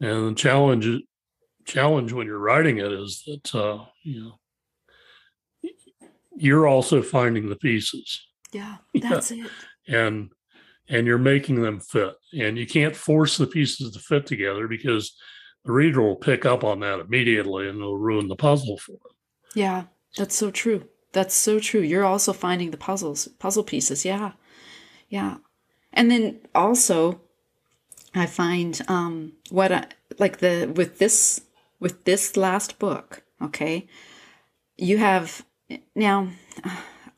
[0.00, 0.86] and the challenge
[1.64, 4.38] challenge when you're writing it is that uh, you know
[6.36, 8.20] you're also finding the pieces
[8.52, 8.76] Yeah.
[8.92, 9.08] Yeah.
[9.10, 9.46] That's it.
[9.88, 10.30] and
[10.88, 15.16] and you're making them fit and you can't force the pieces to fit together because
[15.64, 19.12] the reader will pick up on that immediately and it'll ruin the puzzle for them
[19.54, 19.84] Yeah.
[20.16, 20.84] That's so true.
[21.12, 21.80] That's so true.
[21.80, 24.04] You're also finding the puzzles, puzzle pieces.
[24.04, 24.32] Yeah.
[25.08, 25.38] Yeah.
[25.92, 27.20] And then also
[28.14, 29.86] I find um what I
[30.18, 31.40] like the with this
[31.80, 33.86] with this last book, okay?
[34.76, 35.44] You have
[35.94, 36.28] now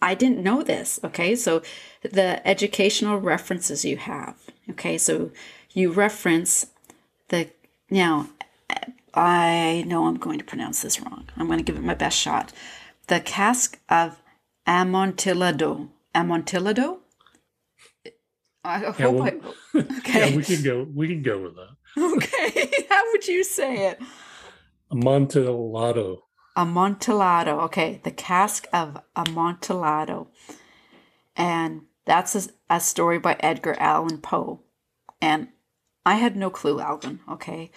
[0.02, 1.34] I didn't know this, okay?
[1.34, 1.62] So
[2.02, 4.36] the educational references you have,
[4.70, 4.98] okay?
[4.98, 5.30] So
[5.72, 6.66] you reference
[7.28, 7.48] the
[7.90, 8.28] now
[9.14, 11.28] I know I'm going to pronounce this wrong.
[11.36, 12.52] I'm going to give it my best shot.
[13.06, 14.20] The cask of
[14.66, 15.88] Amontillado.
[16.14, 16.98] Amontillado?
[18.64, 19.34] I hope well, I.
[19.98, 20.30] Okay.
[20.30, 21.76] yeah we can go we can go with that
[22.16, 22.84] okay.
[22.88, 24.00] How would you say it?
[24.96, 26.22] Amontillado
[26.56, 27.60] Amontillado.
[27.64, 28.00] Okay.
[28.02, 30.28] The cask of Amontillado.
[31.36, 34.60] And that's a, a story by Edgar Allan Poe.
[35.20, 35.48] And
[36.06, 37.20] I had no clue, Alvin.
[37.28, 37.70] Okay.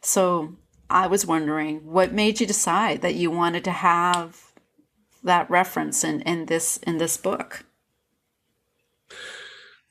[0.00, 0.56] So
[0.88, 4.52] I was wondering what made you decide that you wanted to have
[5.22, 7.64] that reference in, in this in this book.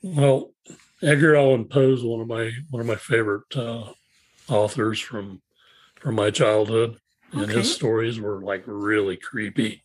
[0.02, 0.52] well
[1.02, 3.92] edgar allan poe is one of my one of my favorite uh,
[4.50, 5.42] authors from
[6.02, 6.98] from my childhood
[7.34, 7.54] and Okay.
[7.60, 9.84] his stories were like really creepy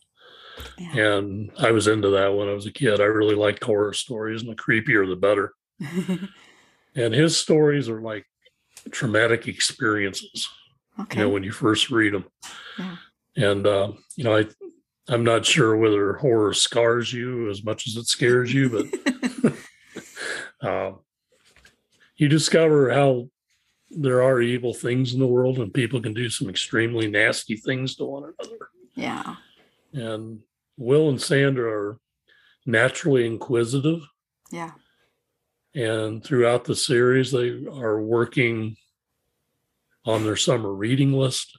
[0.79, 0.96] Yeah.
[1.20, 4.42] and i was into that when i was a kid i really liked horror stories
[4.42, 5.52] and the creepier the better
[6.96, 8.24] and his stories are like
[8.90, 10.48] traumatic experiences
[11.00, 11.18] okay.
[11.20, 12.24] you know when you first read them
[12.79, 12.96] Yeah.
[13.37, 14.46] and uh, you know i
[15.09, 18.87] i'm not sure whether horror scars you as much as it scares you but
[20.66, 20.92] uh,
[22.16, 23.29] you discover how
[23.90, 27.94] there are evil things in the world and people can do some extremely nasty things
[27.96, 28.59] to one another
[28.94, 29.37] yeah.
[29.92, 30.40] and
[30.77, 31.99] will and sandra are
[32.66, 34.03] naturally inquisitive
[34.51, 34.72] Yeah.
[35.75, 38.77] and throughout the series they are working
[40.05, 41.59] on their summer reading list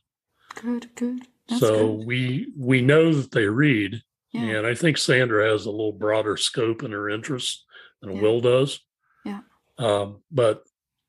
[0.56, 1.22] Good, good.
[1.48, 2.08] That's so good.
[2.08, 4.02] we we know that they read
[4.34, 4.42] Yeah.
[4.58, 7.66] and i think sandra has a little broader scope in her interests
[8.02, 8.22] than Yeah.
[8.22, 8.80] will does
[9.24, 9.42] Yeah.
[9.78, 10.64] um, but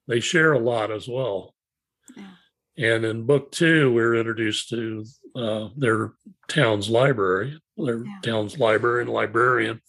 [0.08, 1.54] they share a lot as well
[2.16, 2.24] Yeah.
[2.76, 5.04] And in book two, we're introduced to
[5.36, 6.12] uh, their
[6.48, 8.18] town's library, their yeah.
[8.22, 9.80] town's library and librarian.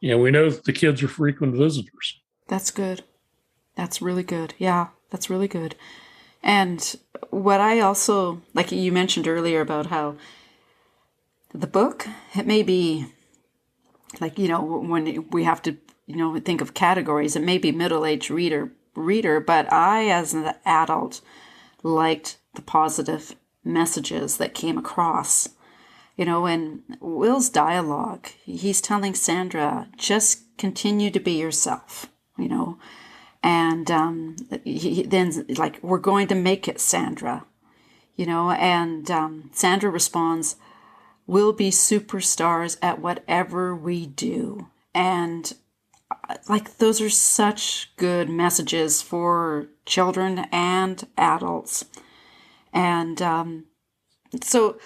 [0.00, 0.14] Yeah.
[0.14, 2.20] And we know that the kids are frequent visitors.
[2.48, 3.04] That's good.
[3.74, 4.54] That's really good.
[4.58, 5.74] Yeah, that's really good.
[6.42, 6.96] And
[7.30, 10.16] what I also, like you mentioned earlier about how
[11.52, 13.06] the book, it may be
[14.20, 15.76] like, you know, when we have to,
[16.06, 20.34] you know, think of categories, it may be middle aged reader, reader, but I, as
[20.34, 21.20] an adult,
[21.82, 25.48] liked the positive messages that came across.
[26.16, 32.06] You know, in Will's dialogue, he's telling Sandra, just continue to be yourself,
[32.38, 32.78] you know.
[33.42, 37.44] And um, he, then, like, we're going to make it, Sandra,
[38.16, 38.52] you know.
[38.52, 40.56] And um, Sandra responds,
[41.26, 44.68] we'll be superstars at whatever we do.
[44.94, 45.52] And
[46.48, 51.84] like those are such good messages for children and adults.
[52.72, 53.66] And um,
[54.42, 54.78] so,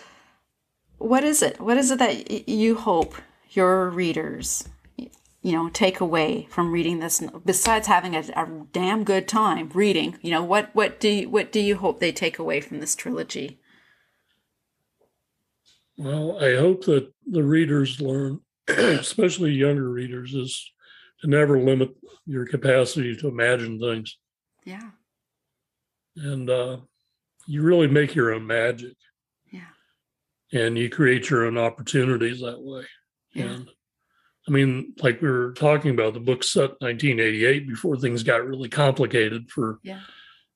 [0.98, 1.60] what is it?
[1.60, 3.14] What is it that you hope
[3.50, 7.22] your readers, you know, take away from reading this?
[7.44, 11.52] Besides having a, a damn good time reading, you know, what what do you, what
[11.52, 13.58] do you hope they take away from this trilogy?
[15.96, 20.70] Well, I hope that the readers learn, especially younger readers, is
[21.20, 21.90] to never limit
[22.26, 24.16] your capacity to imagine things.
[24.64, 24.90] Yeah.
[26.16, 26.78] And uh,
[27.46, 28.94] you really make your own magic.
[29.50, 29.60] Yeah.
[30.52, 32.84] And you create your own opportunities that way.
[33.32, 33.44] Yeah.
[33.44, 33.70] And
[34.46, 38.68] I mean, like we were talking about, the book set 1988 before things got really
[38.68, 40.00] complicated for yeah.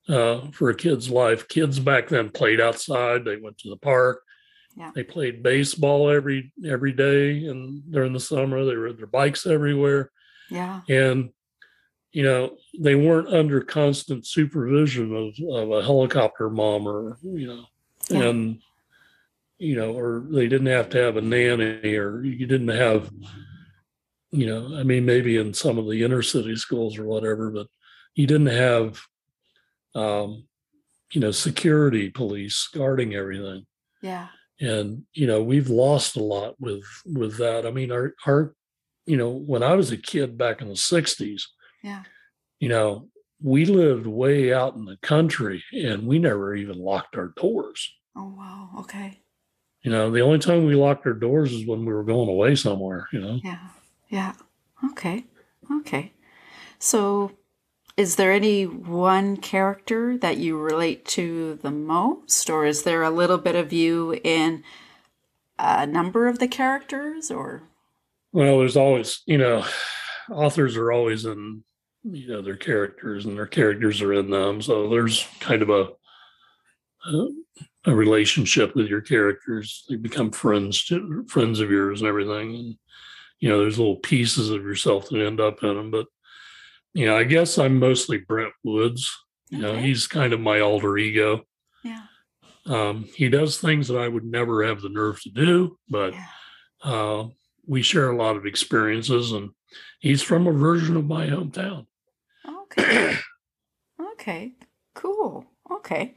[0.08, 1.46] uh, for a kid's life.
[1.48, 3.24] Kids back then played outside.
[3.24, 4.22] They went to the park.
[4.76, 4.90] Yeah.
[4.94, 10.10] They played baseball every every day, and during the summer they rode their bikes everywhere.
[10.52, 10.80] Yeah.
[10.88, 11.30] And
[12.12, 17.64] you know they weren't under constant supervision of, of a helicopter mom or you know,
[18.10, 18.22] yeah.
[18.24, 18.60] and
[19.58, 23.10] you know, or they didn't have to have a nanny, or you didn't have,
[24.32, 27.68] you know, I mean, maybe in some of the inner city schools or whatever, but
[28.16, 29.00] you didn't have,
[29.94, 30.48] um,
[31.12, 33.66] you know, security police guarding everything.
[34.02, 34.28] Yeah
[34.62, 38.54] and you know we've lost a lot with with that i mean our our
[39.06, 41.42] you know when i was a kid back in the 60s
[41.82, 42.02] yeah.
[42.60, 43.08] you know
[43.42, 47.92] we lived way out in the country and we never even locked our doors.
[48.16, 48.70] Oh wow.
[48.80, 49.20] Okay.
[49.82, 52.54] You know the only time we locked our doors is when we were going away
[52.54, 53.40] somewhere you know?
[53.42, 53.68] Yeah.
[54.08, 54.34] Yeah.
[54.90, 55.24] Okay.
[55.70, 56.12] Okay.
[56.78, 57.32] So
[57.96, 63.10] is there any one character that you relate to the most, or is there a
[63.10, 64.64] little bit of you in
[65.58, 67.62] a number of the characters, or?
[68.32, 69.64] Well, there's always, you know,
[70.30, 71.64] authors are always in,
[72.04, 74.62] you know, their characters, and their characters are in them.
[74.62, 75.88] So there's kind of a
[77.84, 79.84] a relationship with your characters.
[79.88, 82.54] They become friends, to, friends of yours, and everything.
[82.54, 82.76] And
[83.40, 86.06] you know, there's little pieces of yourself that end up in them, but
[86.94, 89.10] you know, I guess I'm mostly Brent Woods.
[89.50, 89.76] You okay.
[89.76, 91.42] know, he's kind of my alter ego.
[91.82, 92.02] Yeah.
[92.66, 96.24] Um, he does things that I would never have the nerve to do, but yeah.
[96.84, 97.24] uh,
[97.66, 99.50] we share a lot of experiences, and
[100.00, 101.86] he's from a version of my hometown.
[102.48, 103.16] Okay.
[104.12, 104.52] okay.
[104.94, 105.46] Cool.
[105.70, 106.14] Okay.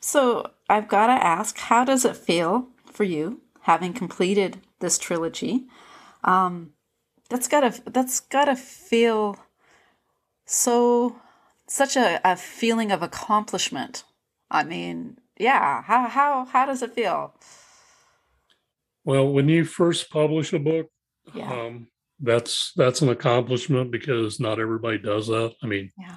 [0.00, 5.66] So I've got to ask, how does it feel for you having completed this trilogy?
[6.24, 6.72] Um,
[7.30, 9.38] that's gotta that's gotta feel
[10.44, 11.16] so
[11.66, 14.02] such a, a feeling of accomplishment.
[14.50, 17.34] I mean, yeah, how how how does it feel?
[19.04, 20.88] Well, when you first publish a book,
[21.34, 21.50] yeah.
[21.50, 21.88] um,
[22.20, 25.54] that's that's an accomplishment because not everybody does that.
[25.62, 26.16] I mean, yeah.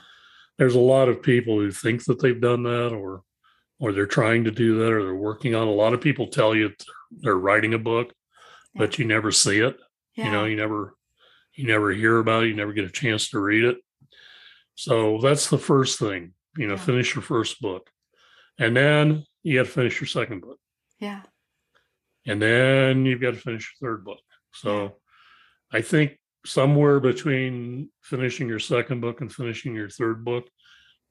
[0.57, 3.23] there's a lot of people who think that they've done that, or
[3.79, 5.67] or they're trying to do that, or they're working on.
[5.67, 6.71] A lot of people tell you
[7.11, 8.13] they're writing a book,
[8.73, 8.79] yeah.
[8.79, 9.77] but you never see it.
[10.15, 10.93] You know, you never
[11.55, 12.49] you never hear about it.
[12.49, 13.77] You never get a chance to read it.
[14.75, 17.89] So that's the first thing, you know, finish your first book.
[18.57, 20.59] And then you got to finish your second book.
[20.99, 21.21] Yeah.
[22.25, 24.19] And then you've got to finish your third book.
[24.53, 24.97] So.
[25.75, 30.47] I think somewhere between finishing your second book and finishing your third book,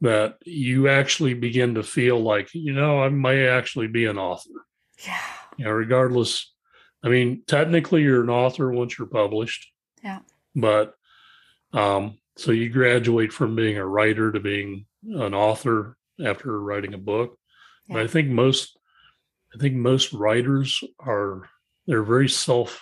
[0.01, 4.67] that you actually begin to feel like, you know, I may actually be an author.
[5.05, 5.19] Yeah.
[5.57, 6.55] You know, regardless.
[7.03, 9.69] I mean, technically you're an author once you're published.
[10.05, 10.21] Yeah.
[10.55, 10.95] But
[11.73, 16.99] um, so you graduate from being a writer to being an author after writing a
[16.99, 17.37] book.
[17.89, 17.95] Yeah.
[17.95, 18.79] But I think most
[19.55, 21.49] I think most writers are
[21.87, 22.81] they're very self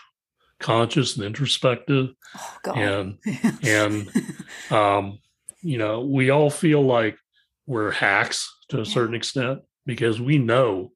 [0.58, 2.10] conscious and introspective
[2.66, 3.18] oh, and
[3.62, 4.10] and
[4.70, 5.18] um
[5.62, 7.16] you know we all feel like
[7.66, 8.92] we're hacks to a Yeah.
[8.92, 10.92] certain extent because we know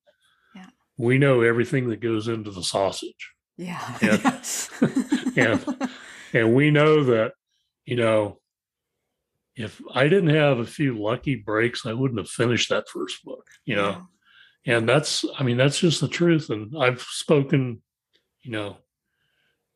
[0.54, 0.66] Yeah.
[0.98, 3.30] we know everything that goes into the sausage.
[3.56, 3.98] Yeah.
[5.36, 5.58] Yeah.
[5.58, 5.90] And
[6.32, 7.32] and we know that,
[7.86, 8.38] you know,
[9.56, 13.46] if I didn't have a few lucky breaks, I wouldn't have finished that first book,
[13.64, 14.06] you know.
[14.66, 16.50] And that's I mean, that's just the truth.
[16.50, 17.82] And I've spoken,
[18.42, 18.76] you know,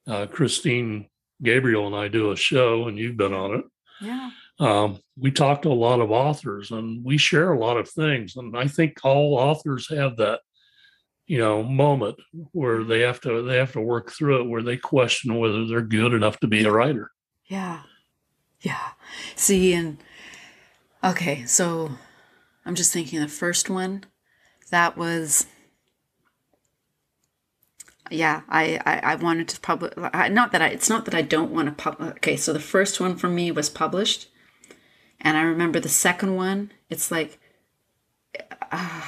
[0.07, 1.09] uh, Christine
[1.43, 3.65] Gabriel and I do a show, and you've been on it.
[4.01, 4.31] Yeah.
[4.61, 8.37] um, we talk to a lot of authors and we share a lot of things
[8.37, 10.39] and i think all authors have that
[11.27, 12.17] you know moment
[12.53, 15.81] where they have to they have to work through it where they question whether they're
[15.83, 17.11] good enough to be a writer
[17.47, 17.83] Yeah.
[18.61, 18.91] Yeah.
[19.37, 19.99] See, and
[21.03, 21.91] okay, so
[22.67, 24.05] I'm just thinking the first one,
[24.71, 25.47] that was,
[28.11, 31.51] yeah, I, I, I wanted to publish, not that I, it's not that I don't
[31.53, 32.11] want to publish.
[32.17, 34.29] Okay, so the first one for me was published.
[35.21, 37.39] And I remember the second one, it's like,
[38.71, 39.03] uh,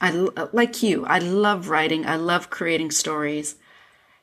[0.00, 0.10] I,
[0.52, 3.56] like you, I love writing, I love creating stories.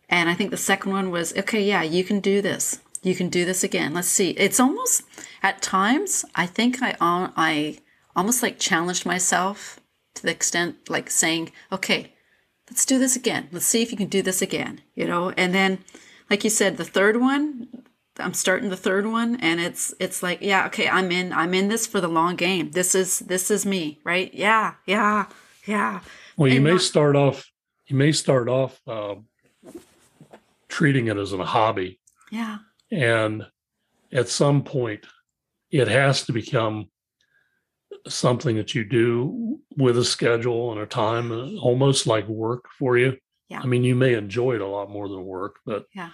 [0.10, 2.80] And I think the second one was, okay, yeah, you can do this.
[3.02, 3.94] You can do this again.
[3.94, 4.32] Let's see.
[4.32, 5.04] It's almost
[5.42, 6.26] at times.
[6.36, 7.78] I think I I
[8.16, 9.79] almost like challenged myself
[10.16, 12.14] to the extent like saying, okay,
[12.70, 13.48] let's do this again.
[13.52, 14.82] Let's see if you can do this again.
[14.96, 15.32] You know.
[15.32, 15.80] And then,
[16.30, 17.68] like you said, the third one.
[18.22, 21.32] I'm starting the third one, and it's it's like, yeah, okay, I'm in.
[21.32, 22.72] I'm in this for the long game.
[22.72, 24.34] This is this is me, right?
[24.34, 25.28] Yeah, yeah,
[25.66, 26.02] yeah.
[26.36, 27.50] well you And may not- start off
[27.88, 29.26] you may start off um,
[30.68, 32.00] treating it as a hobby
[32.32, 32.58] Yeah,
[32.92, 33.46] and
[34.12, 35.06] at some point
[35.72, 36.90] it has to become
[38.08, 42.98] something that you do with a schedule and a time uh, almost like work for
[42.98, 43.18] you?
[43.50, 43.62] Yeah.
[43.64, 46.12] i mean you may enjoy it a lot more than work but Yeah.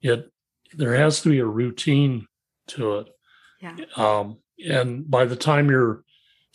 [0.00, 0.30] it
[0.74, 2.26] there has to be a routine
[2.68, 3.08] to it.
[3.60, 6.02] Yeah, um, and by the time you're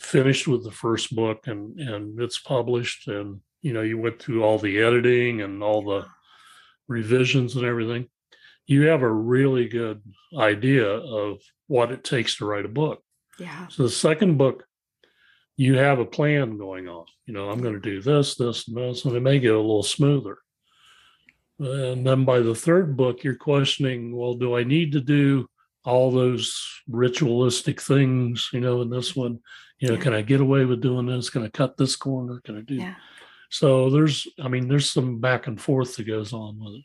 [0.00, 4.42] finished with the first book and and it's published and you know you went through
[4.44, 6.06] all the editing and all the
[6.88, 8.06] revisions and everything
[8.66, 10.00] you have a really good
[10.38, 13.02] idea of what it takes to write a book.
[13.38, 14.64] Yeah, so the second book
[15.56, 17.06] you have a plan going on.
[17.26, 19.58] You know i'm going to do this this and this and it may get a
[19.60, 20.38] little smoother.
[21.58, 25.46] And then by the third book you're questioning well do i need to do
[25.84, 29.38] all those ritualistic things you know in this one?
[29.78, 30.00] You know Yeah.
[30.00, 31.30] can i get away with doing this?
[31.30, 32.40] Can i cut this corner?
[32.44, 32.94] Can i do yeah,
[33.50, 36.84] so there's i mean there's some back and forth that goes on with it.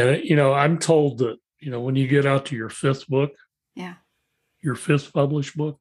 [0.00, 3.06] And you know i'm told that you know when you get out to your fifth
[3.08, 3.32] book
[3.74, 3.94] yeah,
[4.60, 5.78] your fifth published book,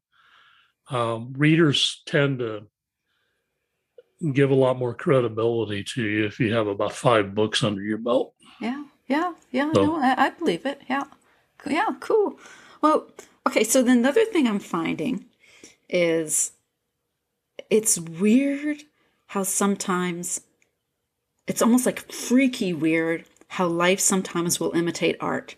[0.90, 2.64] um, readers tend to
[4.34, 7.98] give a lot more credibility to you if you have about five books under your
[8.00, 8.34] belt.
[8.62, 9.72] yeah, yeah, yeah.
[9.74, 10.82] So- no, I, I believe it.
[10.90, 11.04] Yeah,
[11.66, 12.40] yeah, cool.
[12.82, 13.08] Well,
[13.48, 13.64] okay.
[13.64, 15.26] So then the other thing I'm finding
[15.90, 16.52] is
[17.70, 18.84] it's weird
[19.28, 20.42] how sometimes
[21.48, 25.56] it's almost like freaky weird how life sometimes will imitate art,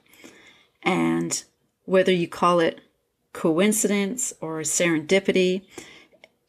[0.83, 1.43] and
[1.85, 2.81] whether you call it
[3.39, 5.61] coincidence or serendipity,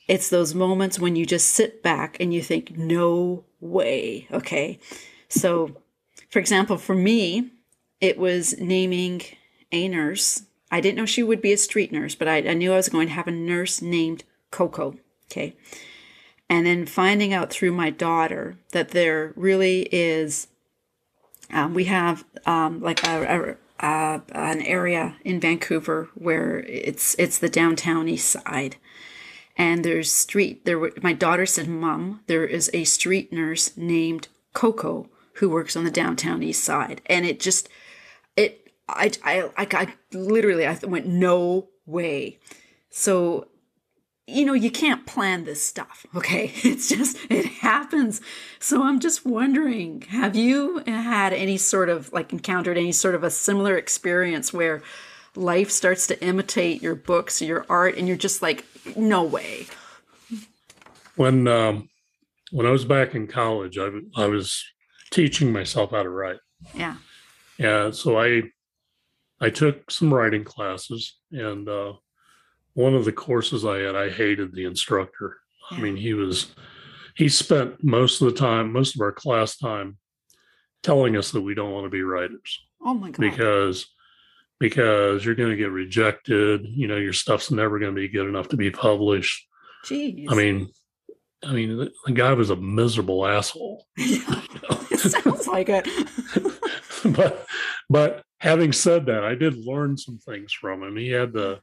[0.08, 4.26] it's those moments when you just sit back and you think, no way.
[4.32, 4.80] Okay.
[5.28, 5.76] So,
[6.30, 7.52] for example, for me,
[8.00, 9.22] it was naming
[9.70, 10.42] a nurse.
[10.72, 12.88] I didn't know she would be a street nurse, but I, I knew I was
[12.88, 14.96] going to have a nurse named Coco.
[15.30, 15.54] Okay.
[16.48, 20.48] And then finding out through my daughter that there really is,
[21.52, 27.38] um, we have um, like a, a, a, an area in Vancouver where it's it's
[27.38, 28.76] the downtown east side,
[29.56, 30.78] and there's street there.
[30.78, 35.84] were- My daughter said, "Mom, there is a street nurse named Coco who works on
[35.84, 37.68] the downtown east side," and it just
[38.36, 42.38] it I I I, I literally I went no way.
[42.90, 43.48] So
[44.30, 48.20] you know you can't plan this stuff okay it's just it happens
[48.58, 53.22] so i'm just wondering have you had any sort of like encountered any sort of
[53.24, 54.82] a similar experience where
[55.36, 58.64] life starts to imitate your books your art and you're just like
[58.96, 59.66] no way
[61.16, 61.88] When um,
[62.50, 64.64] when I was back in college, I, I was
[65.10, 66.38] teaching myself how to write.
[66.74, 66.96] yeah
[67.58, 67.90] Yeah.
[67.90, 68.42] so I
[69.40, 71.92] I took some writing classes and uh,
[72.80, 75.38] one of the courses I had, I hated the instructor.
[75.70, 76.54] I mean, he was
[77.16, 79.98] he spent most of the time, most of our class time
[80.82, 83.86] telling us that we don't want to be writers oh my god because
[84.58, 88.28] because you're going to get rejected, you know, your stuff's never going to be good
[88.28, 89.48] enough to be published.
[89.86, 90.68] jeez I mean,
[91.42, 93.86] I mean, the, the guy was a miserable asshole.
[93.96, 95.88] it sounds like it
[97.16, 97.46] but
[97.88, 100.94] but having said that, I did learn some things from him.
[100.94, 101.60] He had the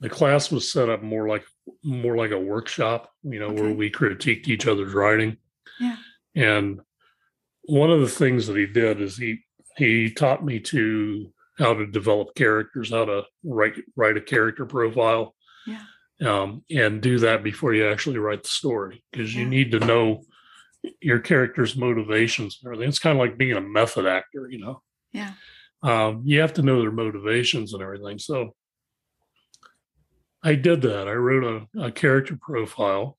[0.00, 1.44] the class was set up more like
[1.82, 5.36] more like a workshop, you know, where we critiqued each other's writing.
[5.80, 5.96] Yeah.
[6.34, 6.80] And
[7.62, 9.38] one of the things that he did is he
[9.76, 15.34] he taught me to how to develop characters, how to write write a character profile.
[15.66, 15.82] Yeah.
[16.24, 20.22] Um, and do that before you actually write the story because you need to know
[21.00, 22.88] your character's motivations and everything.
[22.88, 24.82] It's kind of like being a method actor, you know.
[25.12, 25.32] Yeah.
[25.82, 28.18] Um, you have to know their motivations and everything.
[28.18, 28.54] So
[30.46, 31.08] I did that.
[31.08, 33.18] I wrote a, a character profile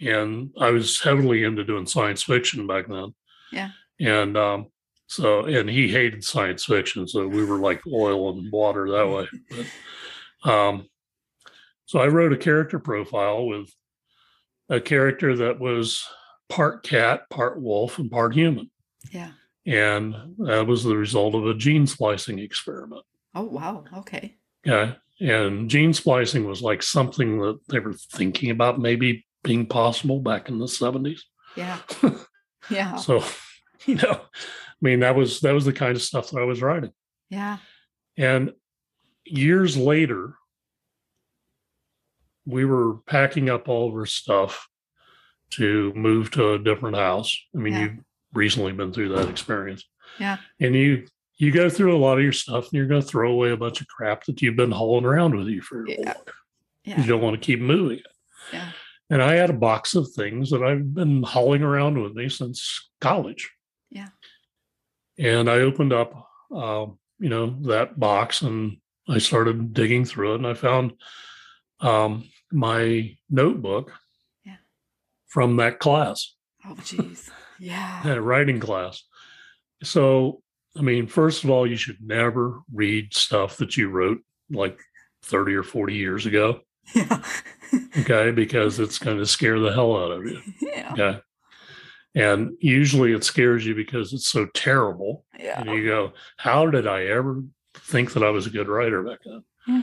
[0.00, 3.12] and I was heavily into doing science fiction back then.
[3.50, 3.70] Yeah.
[3.98, 4.66] And um,
[5.08, 7.08] so, and he hated science fiction.
[7.08, 9.28] So we were like oil and water that way.
[10.44, 10.88] But, um,
[11.86, 13.74] so I wrote a character profile with
[14.68, 16.06] a character that was
[16.48, 18.70] part cat, part wolf, and part human.
[19.10, 19.32] Yeah.
[19.66, 23.02] And that was the result of a gene splicing experiment.
[23.34, 23.84] Oh wow.
[23.98, 24.36] Okay.
[24.64, 24.94] Yeah.
[25.20, 30.48] And gene splicing was like something that they were thinking about maybe being possible back
[30.48, 31.20] in the 70s.
[31.56, 31.78] Yeah.
[32.70, 32.96] Yeah.
[32.96, 33.24] So,
[33.86, 36.62] you know, I mean, that was that was the kind of stuff that I was
[36.62, 36.92] writing.
[37.30, 37.56] Yeah.
[38.16, 38.52] And
[39.24, 40.34] years later,
[42.46, 44.68] we were packing up all of our stuff
[45.52, 47.36] to move to a different house.
[47.54, 47.80] I mean, Yeah.
[47.80, 47.98] you've
[48.34, 49.84] recently been through that experience.
[50.18, 50.36] Yeah.
[50.60, 51.06] And you
[51.40, 53.56] you go through a lot of your stuff and you're going to throw away a
[53.56, 56.14] bunch of crap that you've been hauling around with you for a Yeah.
[56.84, 57.00] Yeah.
[57.00, 58.06] You don't want to keep moving it.
[58.52, 58.70] Yeah.
[59.10, 62.90] And I had a box of things that I've been hauling around with me since
[63.00, 63.50] college.
[63.90, 64.08] Yeah.
[65.18, 68.78] And I opened up, um, you know, that box and
[69.08, 70.92] I started digging through it and I found
[71.80, 73.92] um, my notebook
[74.44, 74.56] Yeah.
[75.28, 76.34] from that class,
[76.66, 77.30] Oh jeez.
[77.58, 78.00] Yeah.
[78.04, 79.02] that writing class.
[79.82, 80.42] So,
[80.78, 84.78] I mean, first of all, you should never read stuff that you wrote like
[85.22, 86.60] 30 or 40 years ago.
[86.94, 87.22] Yeah.
[87.98, 88.32] Okay.
[88.32, 90.40] Because it's going to scare the hell out of you.
[90.60, 90.92] yeah.
[90.92, 91.20] Okay.
[92.16, 95.24] And usually it scares you because it's so terrible.
[95.38, 95.60] Yeah.
[95.60, 97.42] And you go, how did I ever
[97.74, 99.44] think that I was a good writer back then?
[99.68, 99.82] Yeah.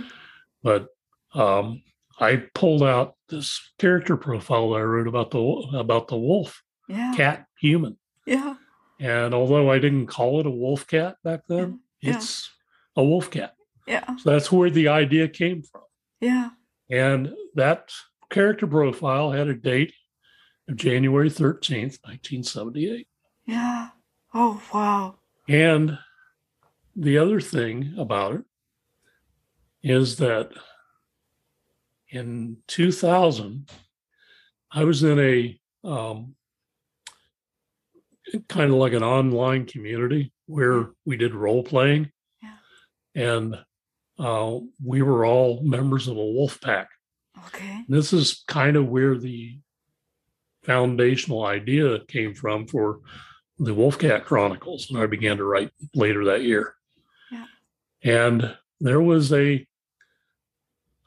[0.64, 0.88] But
[1.34, 1.82] um,
[2.20, 7.14] I pulled out this character profile that I wrote about the about the wolf, Yeah.
[7.16, 7.98] cat, human.
[8.26, 8.56] Yeah.
[9.00, 12.18] And although I didn't call it a wolf cat back then, Yeah.
[12.18, 12.50] it's
[12.96, 13.56] a wolf cat.
[13.86, 14.06] Yeah.
[14.18, 15.84] So that's where the idea came from.
[16.20, 16.50] Yeah.
[16.90, 17.92] And that
[18.30, 19.94] character profile had a date
[20.68, 23.08] of January 13th, 1978.
[23.46, 23.90] Yeah.
[24.34, 25.16] Oh wow.
[25.48, 25.98] And
[26.96, 28.44] the other thing about it
[29.84, 30.52] is that
[32.10, 33.70] in 2000,
[34.72, 36.36] I was in a um,
[38.48, 42.12] kind of like an online community where we did role playing.
[43.16, 43.58] And
[44.20, 46.90] uh, we were all members of a wolf pack.
[47.48, 47.84] Okay.
[47.88, 49.60] This is kind of where the
[50.64, 53.00] foundational idea came from for
[53.58, 56.76] the Wolfcat Chronicles, and I began to write later that year.
[57.32, 57.46] Yeah.
[58.04, 59.66] And there was a,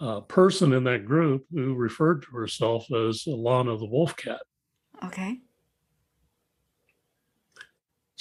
[0.01, 4.39] uh person in that group who referred to herself as Alana the Wolfcat.
[5.05, 5.39] Okay.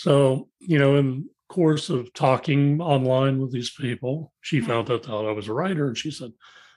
[0.04, 4.68] So, you know, in course of talking online with these people, she Yeah.
[4.68, 6.32] found out that I was a writer, and she said,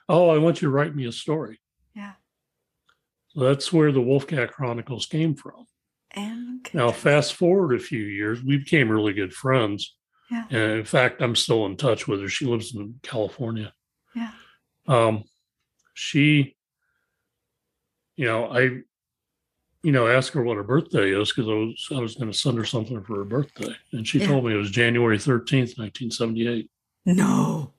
[0.09, 1.61] "Oh, I want you to write me a story."
[1.95, 2.15] Yeah.
[3.29, 5.67] So that's where the Wolfcat Chronicles came from.
[6.11, 9.95] And Now, fast forward a few years, we became really good friends.
[10.29, 10.45] Yeah.
[10.49, 12.27] And in fact, I'm still in touch with her.
[12.27, 13.73] She lives in California.
[14.13, 14.33] Yeah.
[14.85, 15.23] Um,
[15.93, 16.57] she,
[18.17, 18.81] you know, I,
[19.83, 22.37] you know, asked her what her birthday is because I was I was going to
[22.37, 24.27] send her something for her birthday, and she Yeah.
[24.27, 26.69] told me it was January 13th, 1978.
[27.05, 27.73] No.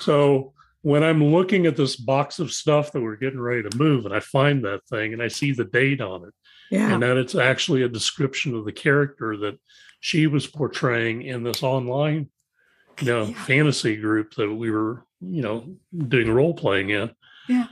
[0.00, 4.06] So when I'm looking at this box of stuff that we're getting ready to move,
[4.06, 6.34] and I find that thing, and I see the date on it.
[6.70, 6.92] yeah.
[6.92, 9.58] and then it's actually a description of the character that
[10.00, 12.28] she was portraying in this online
[13.00, 13.44] you know Yeah.
[13.44, 15.76] fantasy group that we were you know
[16.08, 17.10] doing role playing in
[17.48, 17.66] Yeah.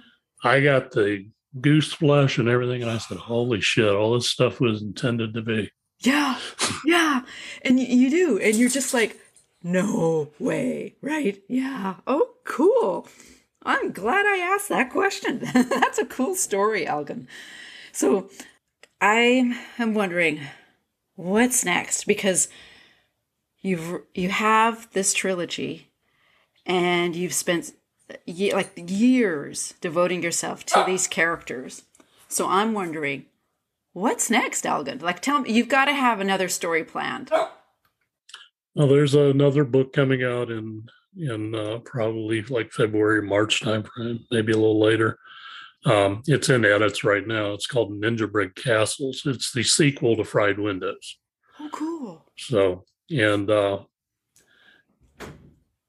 [0.47, 1.26] I got the
[1.61, 5.40] goose flesh and everything and i said holy shit all this stuff was intended to
[5.40, 5.70] be
[6.01, 6.38] Yeah,
[6.84, 7.22] yeah,
[7.62, 9.18] and you, do, and you're just like,
[9.62, 11.42] no way, right?
[11.49, 11.94] Yeah.
[12.07, 13.09] Oh, cool.
[13.64, 15.38] I'm glad I asked that question.
[15.55, 17.26] That's a cool story, Elgon.
[17.92, 18.28] So,
[19.01, 20.40] I am wondering,
[21.14, 22.05] what's next?
[22.05, 22.49] Because
[23.62, 25.90] you've you have this trilogy,
[26.66, 27.72] and you've spent
[28.24, 31.82] ye- like years devoting yourself to these characters.
[32.28, 33.26] So I'm wondering,
[33.92, 35.00] What's next, Elgon?
[35.00, 37.30] Like, tell me, you've got to have another story planned.
[38.74, 40.86] well there's another book coming out in
[41.16, 45.18] in uh, probably like February, March timeframe, maybe a little later.
[45.86, 47.52] Um, it's in edits right now.
[47.52, 49.22] It's called Ninja Brick Castles.
[49.24, 51.16] It's the sequel to Fried Windows.
[51.59, 52.30] Oh, cool.
[52.36, 53.78] So, and uh,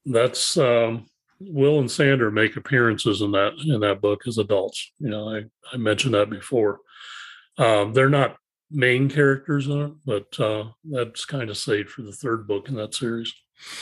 [0.06, 1.06] that's um,
[1.40, 4.92] Will and Sandra make appearances in that in that book as adults.
[4.98, 6.80] You know, I I mentioned that before.
[7.56, 8.36] Um, they're not
[8.70, 12.74] main characters in it, but uh, that's kind of saved for the third book in
[12.76, 13.32] that series.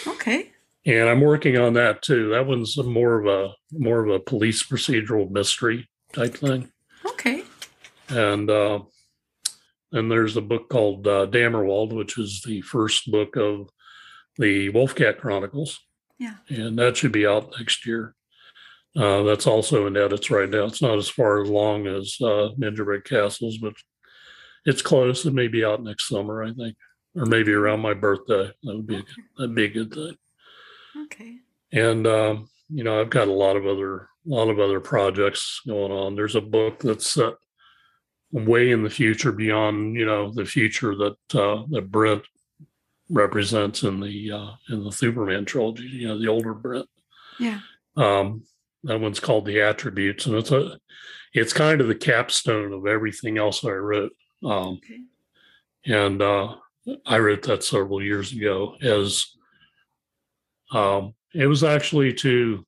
[0.07, 0.53] Okay.
[0.85, 2.31] And I'm working on that too.
[2.31, 6.71] That one's more of a more of a police procedural mystery type thing.
[7.05, 7.43] Okay.
[8.09, 8.81] And uh,
[9.91, 13.69] then there's a book called uh, Dammerwald, which is the first book of
[14.39, 15.81] the Wolfcat Chronicles.
[16.19, 16.37] Yeah.
[16.49, 18.14] And that should be out next year.
[18.97, 20.64] Uh, that's also in edits right now.
[20.64, 23.75] It's not as far along as uh, Ninja Brick Castles, but
[24.64, 25.27] it's close.
[25.27, 26.77] It may be out next summer, I think,
[27.14, 28.51] or maybe around my birthday.
[28.62, 30.17] That would be a good, that'd be a good thing.
[31.05, 31.37] Okay.
[31.73, 35.61] And um, you know, I've got a lot of other a lot of other projects
[35.67, 36.17] going on.
[36.17, 37.35] There's a book that's set
[38.33, 42.23] way in the future, beyond you know the future that uh, that Brent
[43.09, 45.85] represents in the uh, in the Thuperman trilogy.
[45.85, 46.89] You know, the older Brent.
[47.39, 47.61] Yeah.
[47.97, 48.43] Um,
[48.85, 50.79] that one's called the Attributes, and it's a
[51.33, 54.13] it's kind of the capstone of everything else I wrote.
[54.45, 55.01] Um, Okay.
[55.87, 56.57] and uh,
[57.05, 59.27] I wrote that several years ago as
[60.73, 62.65] um, it was actually to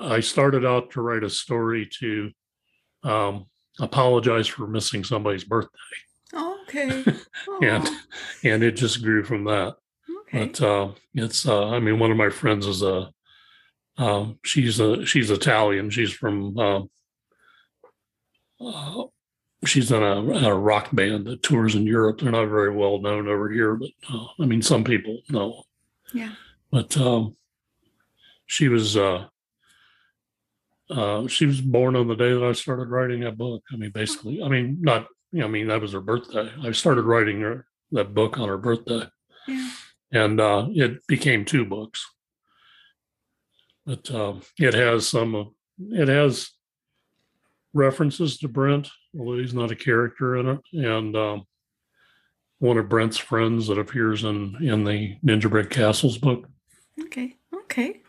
[0.00, 2.30] I started out to write a story to
[3.02, 3.46] um,
[3.80, 5.78] apologize for missing somebody's birthday,
[6.76, 7.66] Oh, okay.
[7.68, 7.88] and
[8.42, 9.76] and it just grew from that.
[10.28, 10.46] okay.
[10.46, 13.10] But uh, it's uh, I mean one of my friends is a
[13.96, 15.90] um, she's a she's Italian.
[15.90, 16.90] She's from um,
[18.60, 19.04] uh,
[19.66, 22.20] she's in a, a rock band that tours in Europe.
[22.20, 25.62] They're not very well known over here, but uh, I mean some people know.
[26.12, 26.32] yeah.
[26.70, 27.36] But um,
[28.46, 29.26] she was uh,
[30.90, 33.62] uh, she was born on the day that I started writing that book.
[33.72, 36.48] I mean, basically, I mean not you know, I mean that was her birthday.
[36.62, 39.02] I started writing her that book on her birthday
[39.48, 39.70] Yeah.
[40.12, 42.06] and uh, it became two books.
[43.84, 45.44] But um, it has some, uh,
[45.90, 46.50] it has
[47.72, 51.46] references to Brent, although he's not a character in it, and um,
[52.60, 56.48] one of Brent's friends that appears in in the Ninja Brick Castles book.
[56.98, 57.36] Okay.
[57.52, 58.02] Okay.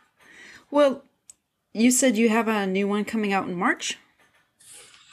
[0.69, 1.03] Well,
[1.73, 3.97] you said you have a new one coming out in March.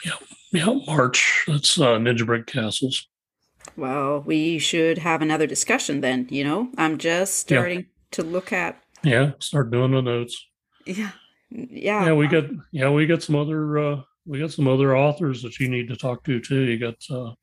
[0.05, 0.11] Yeah,
[0.51, 1.43] yeah, March.
[1.47, 3.07] That's uh, Ninja Brick Castles.
[3.77, 6.27] Well, we should have another discussion then.
[6.29, 7.57] You know, I'm just Yeah.
[7.57, 8.81] starting to look at.
[9.03, 10.45] Yeah, start doing the notes.
[10.85, 11.11] Yeah.
[11.49, 12.05] Yeah.
[12.05, 15.59] Yeah, we got yeah we got some other uh, we got some other authors that
[15.59, 16.61] you need to talk to too.
[16.61, 17.33] You got uh,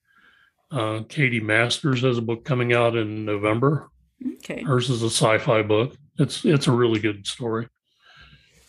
[0.71, 3.89] uh, Katie Masters has a book coming out in November.
[4.37, 4.63] Okay.
[4.63, 5.95] Hers is a sci-fi book.
[6.19, 7.69] It's it's a really good story.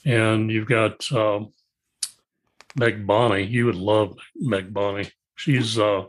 [0.05, 1.53] And you've got um,
[2.75, 3.43] Meg Bonney.
[3.43, 5.09] You would love Meg Bonney.
[5.35, 6.05] She's uh,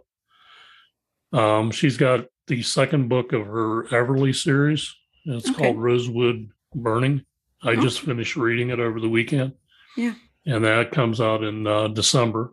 [1.33, 4.95] um, she's got the second book of her Everly series.
[5.27, 5.59] and It's Okay.
[5.59, 7.25] called Rosewood Burning.
[7.63, 7.81] I Oh.
[7.81, 9.53] just finished reading it over the weekend.
[9.97, 10.15] Yeah.
[10.47, 12.53] And that comes out in uh, December.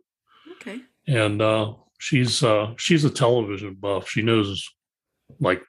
[0.54, 0.82] Okay.
[1.08, 4.08] And uh, she's uh, she's a television buff.
[4.10, 4.68] She knows
[5.40, 5.64] like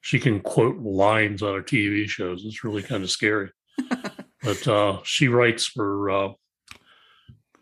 [0.00, 2.44] she can quote lines on her TV shows.
[2.44, 3.50] It's really kind of scary.
[4.42, 6.28] but uh, she writes for uh,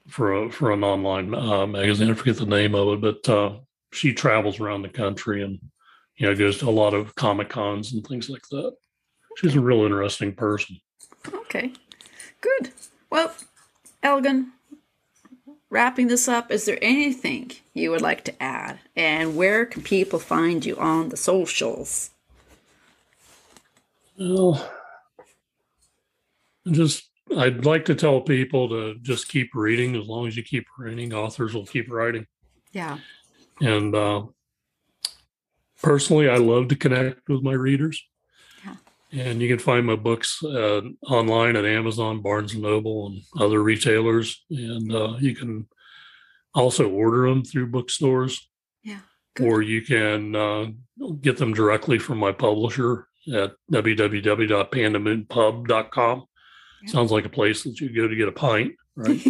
[0.09, 2.11] for a, for an online uh, magazine.
[2.11, 3.59] I forget the name of it, but uh,
[3.93, 5.59] she travels around the country and
[6.17, 8.75] you know goes to a lot of comic cons and things like that.
[9.37, 10.81] She's a real interesting person.
[11.29, 11.73] Okay.
[12.41, 12.73] Good.
[13.11, 13.35] Well,
[14.03, 14.53] Elgon,
[15.69, 18.79] wrapping this up, is there anything you would like to add?
[18.95, 22.11] And where can people find you on the socials?
[24.19, 24.71] Well,
[26.71, 27.06] just
[27.37, 29.97] I'd like to tell people to just keep reading.
[29.97, 32.27] As long as you keep reading, authors will keep writing.
[32.73, 32.99] Yeah.
[33.61, 34.25] And uh,
[35.83, 38.05] personally, I love to connect with my readers.
[38.65, 38.77] Yeah.
[39.13, 43.61] And you can find my books uh, online at Amazon, Barnes and Noble, and other
[43.63, 44.45] retailers.
[44.51, 45.67] And uh, you can
[46.55, 48.49] also order them through bookstores,
[48.85, 49.01] Yeah.
[49.35, 49.47] Good.
[49.49, 50.67] or you can uh,
[51.21, 56.25] get them directly from my publisher at www.pandamoonpub.com.
[56.83, 56.93] Yeah.
[56.93, 59.21] Sounds like a place that you go to get a pint, right?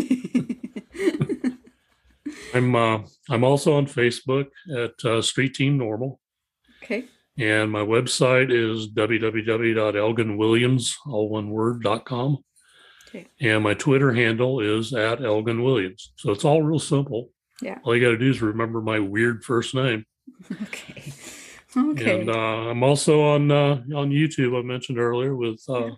[2.54, 6.20] I'm uh, I'm also on Facebook at uh, Street Team Normal,
[6.82, 7.04] okay.
[7.38, 12.38] and my website is www.elgonwilliams, all one word, dot com.
[13.08, 13.28] Okay.
[13.40, 16.12] And my Twitter handle is at Elgon Williams.
[16.16, 17.30] So it's all real simple.
[17.62, 17.78] Yeah.
[17.84, 20.04] All you got to do is remember my weird first name.
[20.62, 21.12] Okay.
[21.76, 22.20] Okay.
[22.20, 24.58] And uh, I'm also on uh, on YouTube.
[24.58, 25.90] I mentioned earlier with uh,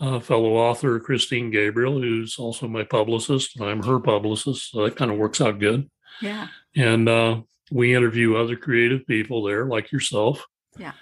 [0.00, 4.70] uh, fellow author Christine Gabriel, who's also my publicist, and I'm her publicist.
[4.70, 5.90] So that kind of works out good.
[6.20, 6.48] Yeah.
[6.76, 10.44] And uh, we interview other creative people there, like yourself.
[10.78, 10.92] Yeah.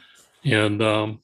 [0.44, 1.22] And um,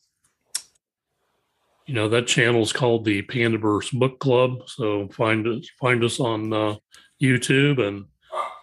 [1.87, 4.69] you know that channel is called the Pandaverse Book Club.
[4.69, 6.77] So find us find us on uh,
[7.23, 8.07] YouTube and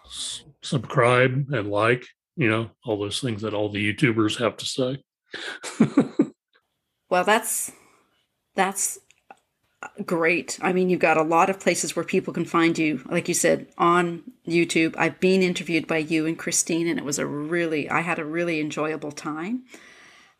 [0.06, 2.04] s- subscribe and like.
[2.36, 5.02] You know all those things that all the YouTubers have to say.
[7.10, 7.72] Well, that's
[8.58, 8.98] that's
[10.04, 10.58] great.
[10.60, 13.00] I mean, you've got a lot of places where people can find you.
[13.08, 14.96] Like you said, on YouTube.
[14.98, 18.24] I've been interviewed by you and Christine, and it was a really I had a
[18.24, 19.62] really enjoyable time.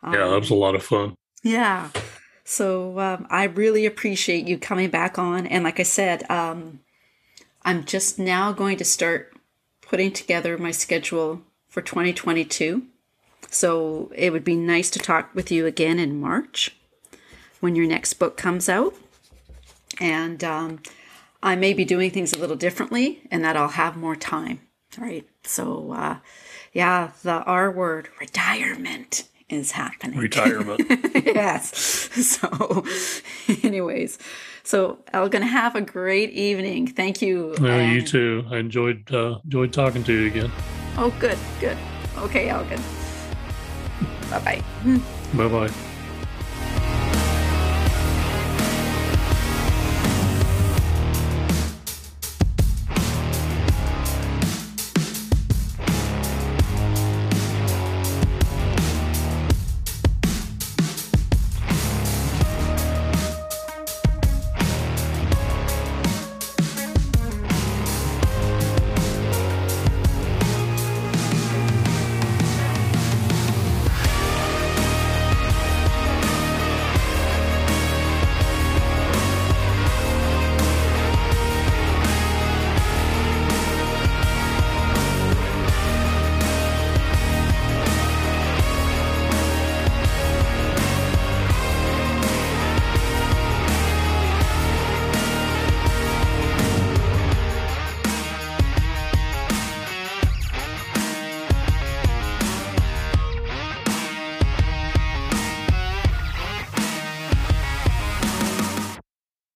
[0.03, 1.15] yeah, that was a lot of fun.
[1.43, 1.91] Yeah.
[2.43, 5.47] So um, I really appreciate you coming back on.
[5.47, 6.81] And like I said, um,
[7.63, 9.33] I'm just now going to start
[9.79, 12.83] putting together my schedule for 2022.
[13.49, 16.75] So it would be nice to talk with you again in March
[17.59, 18.93] when your next book comes out.
[19.99, 20.81] And um,
[21.43, 24.61] I may be doing things a little differently and that I'll have more time.
[24.97, 25.27] Right.
[25.43, 26.17] So, uh,
[26.73, 30.81] yeah, the R word, retirement, is happening Retirement.
[31.25, 31.95] yes.
[32.19, 32.85] So,
[33.63, 34.17] anyways,
[34.63, 36.87] so Elgon, have a great evening.
[36.87, 37.55] Thank you.
[37.61, 38.45] No, you too.
[38.49, 40.51] I enjoyed uh, enjoyed talking to you again.
[40.97, 41.77] Oh, good, good.
[42.17, 42.81] Okay, Elgon.
[44.31, 44.63] Bye bye.
[45.33, 45.88] Bye bye.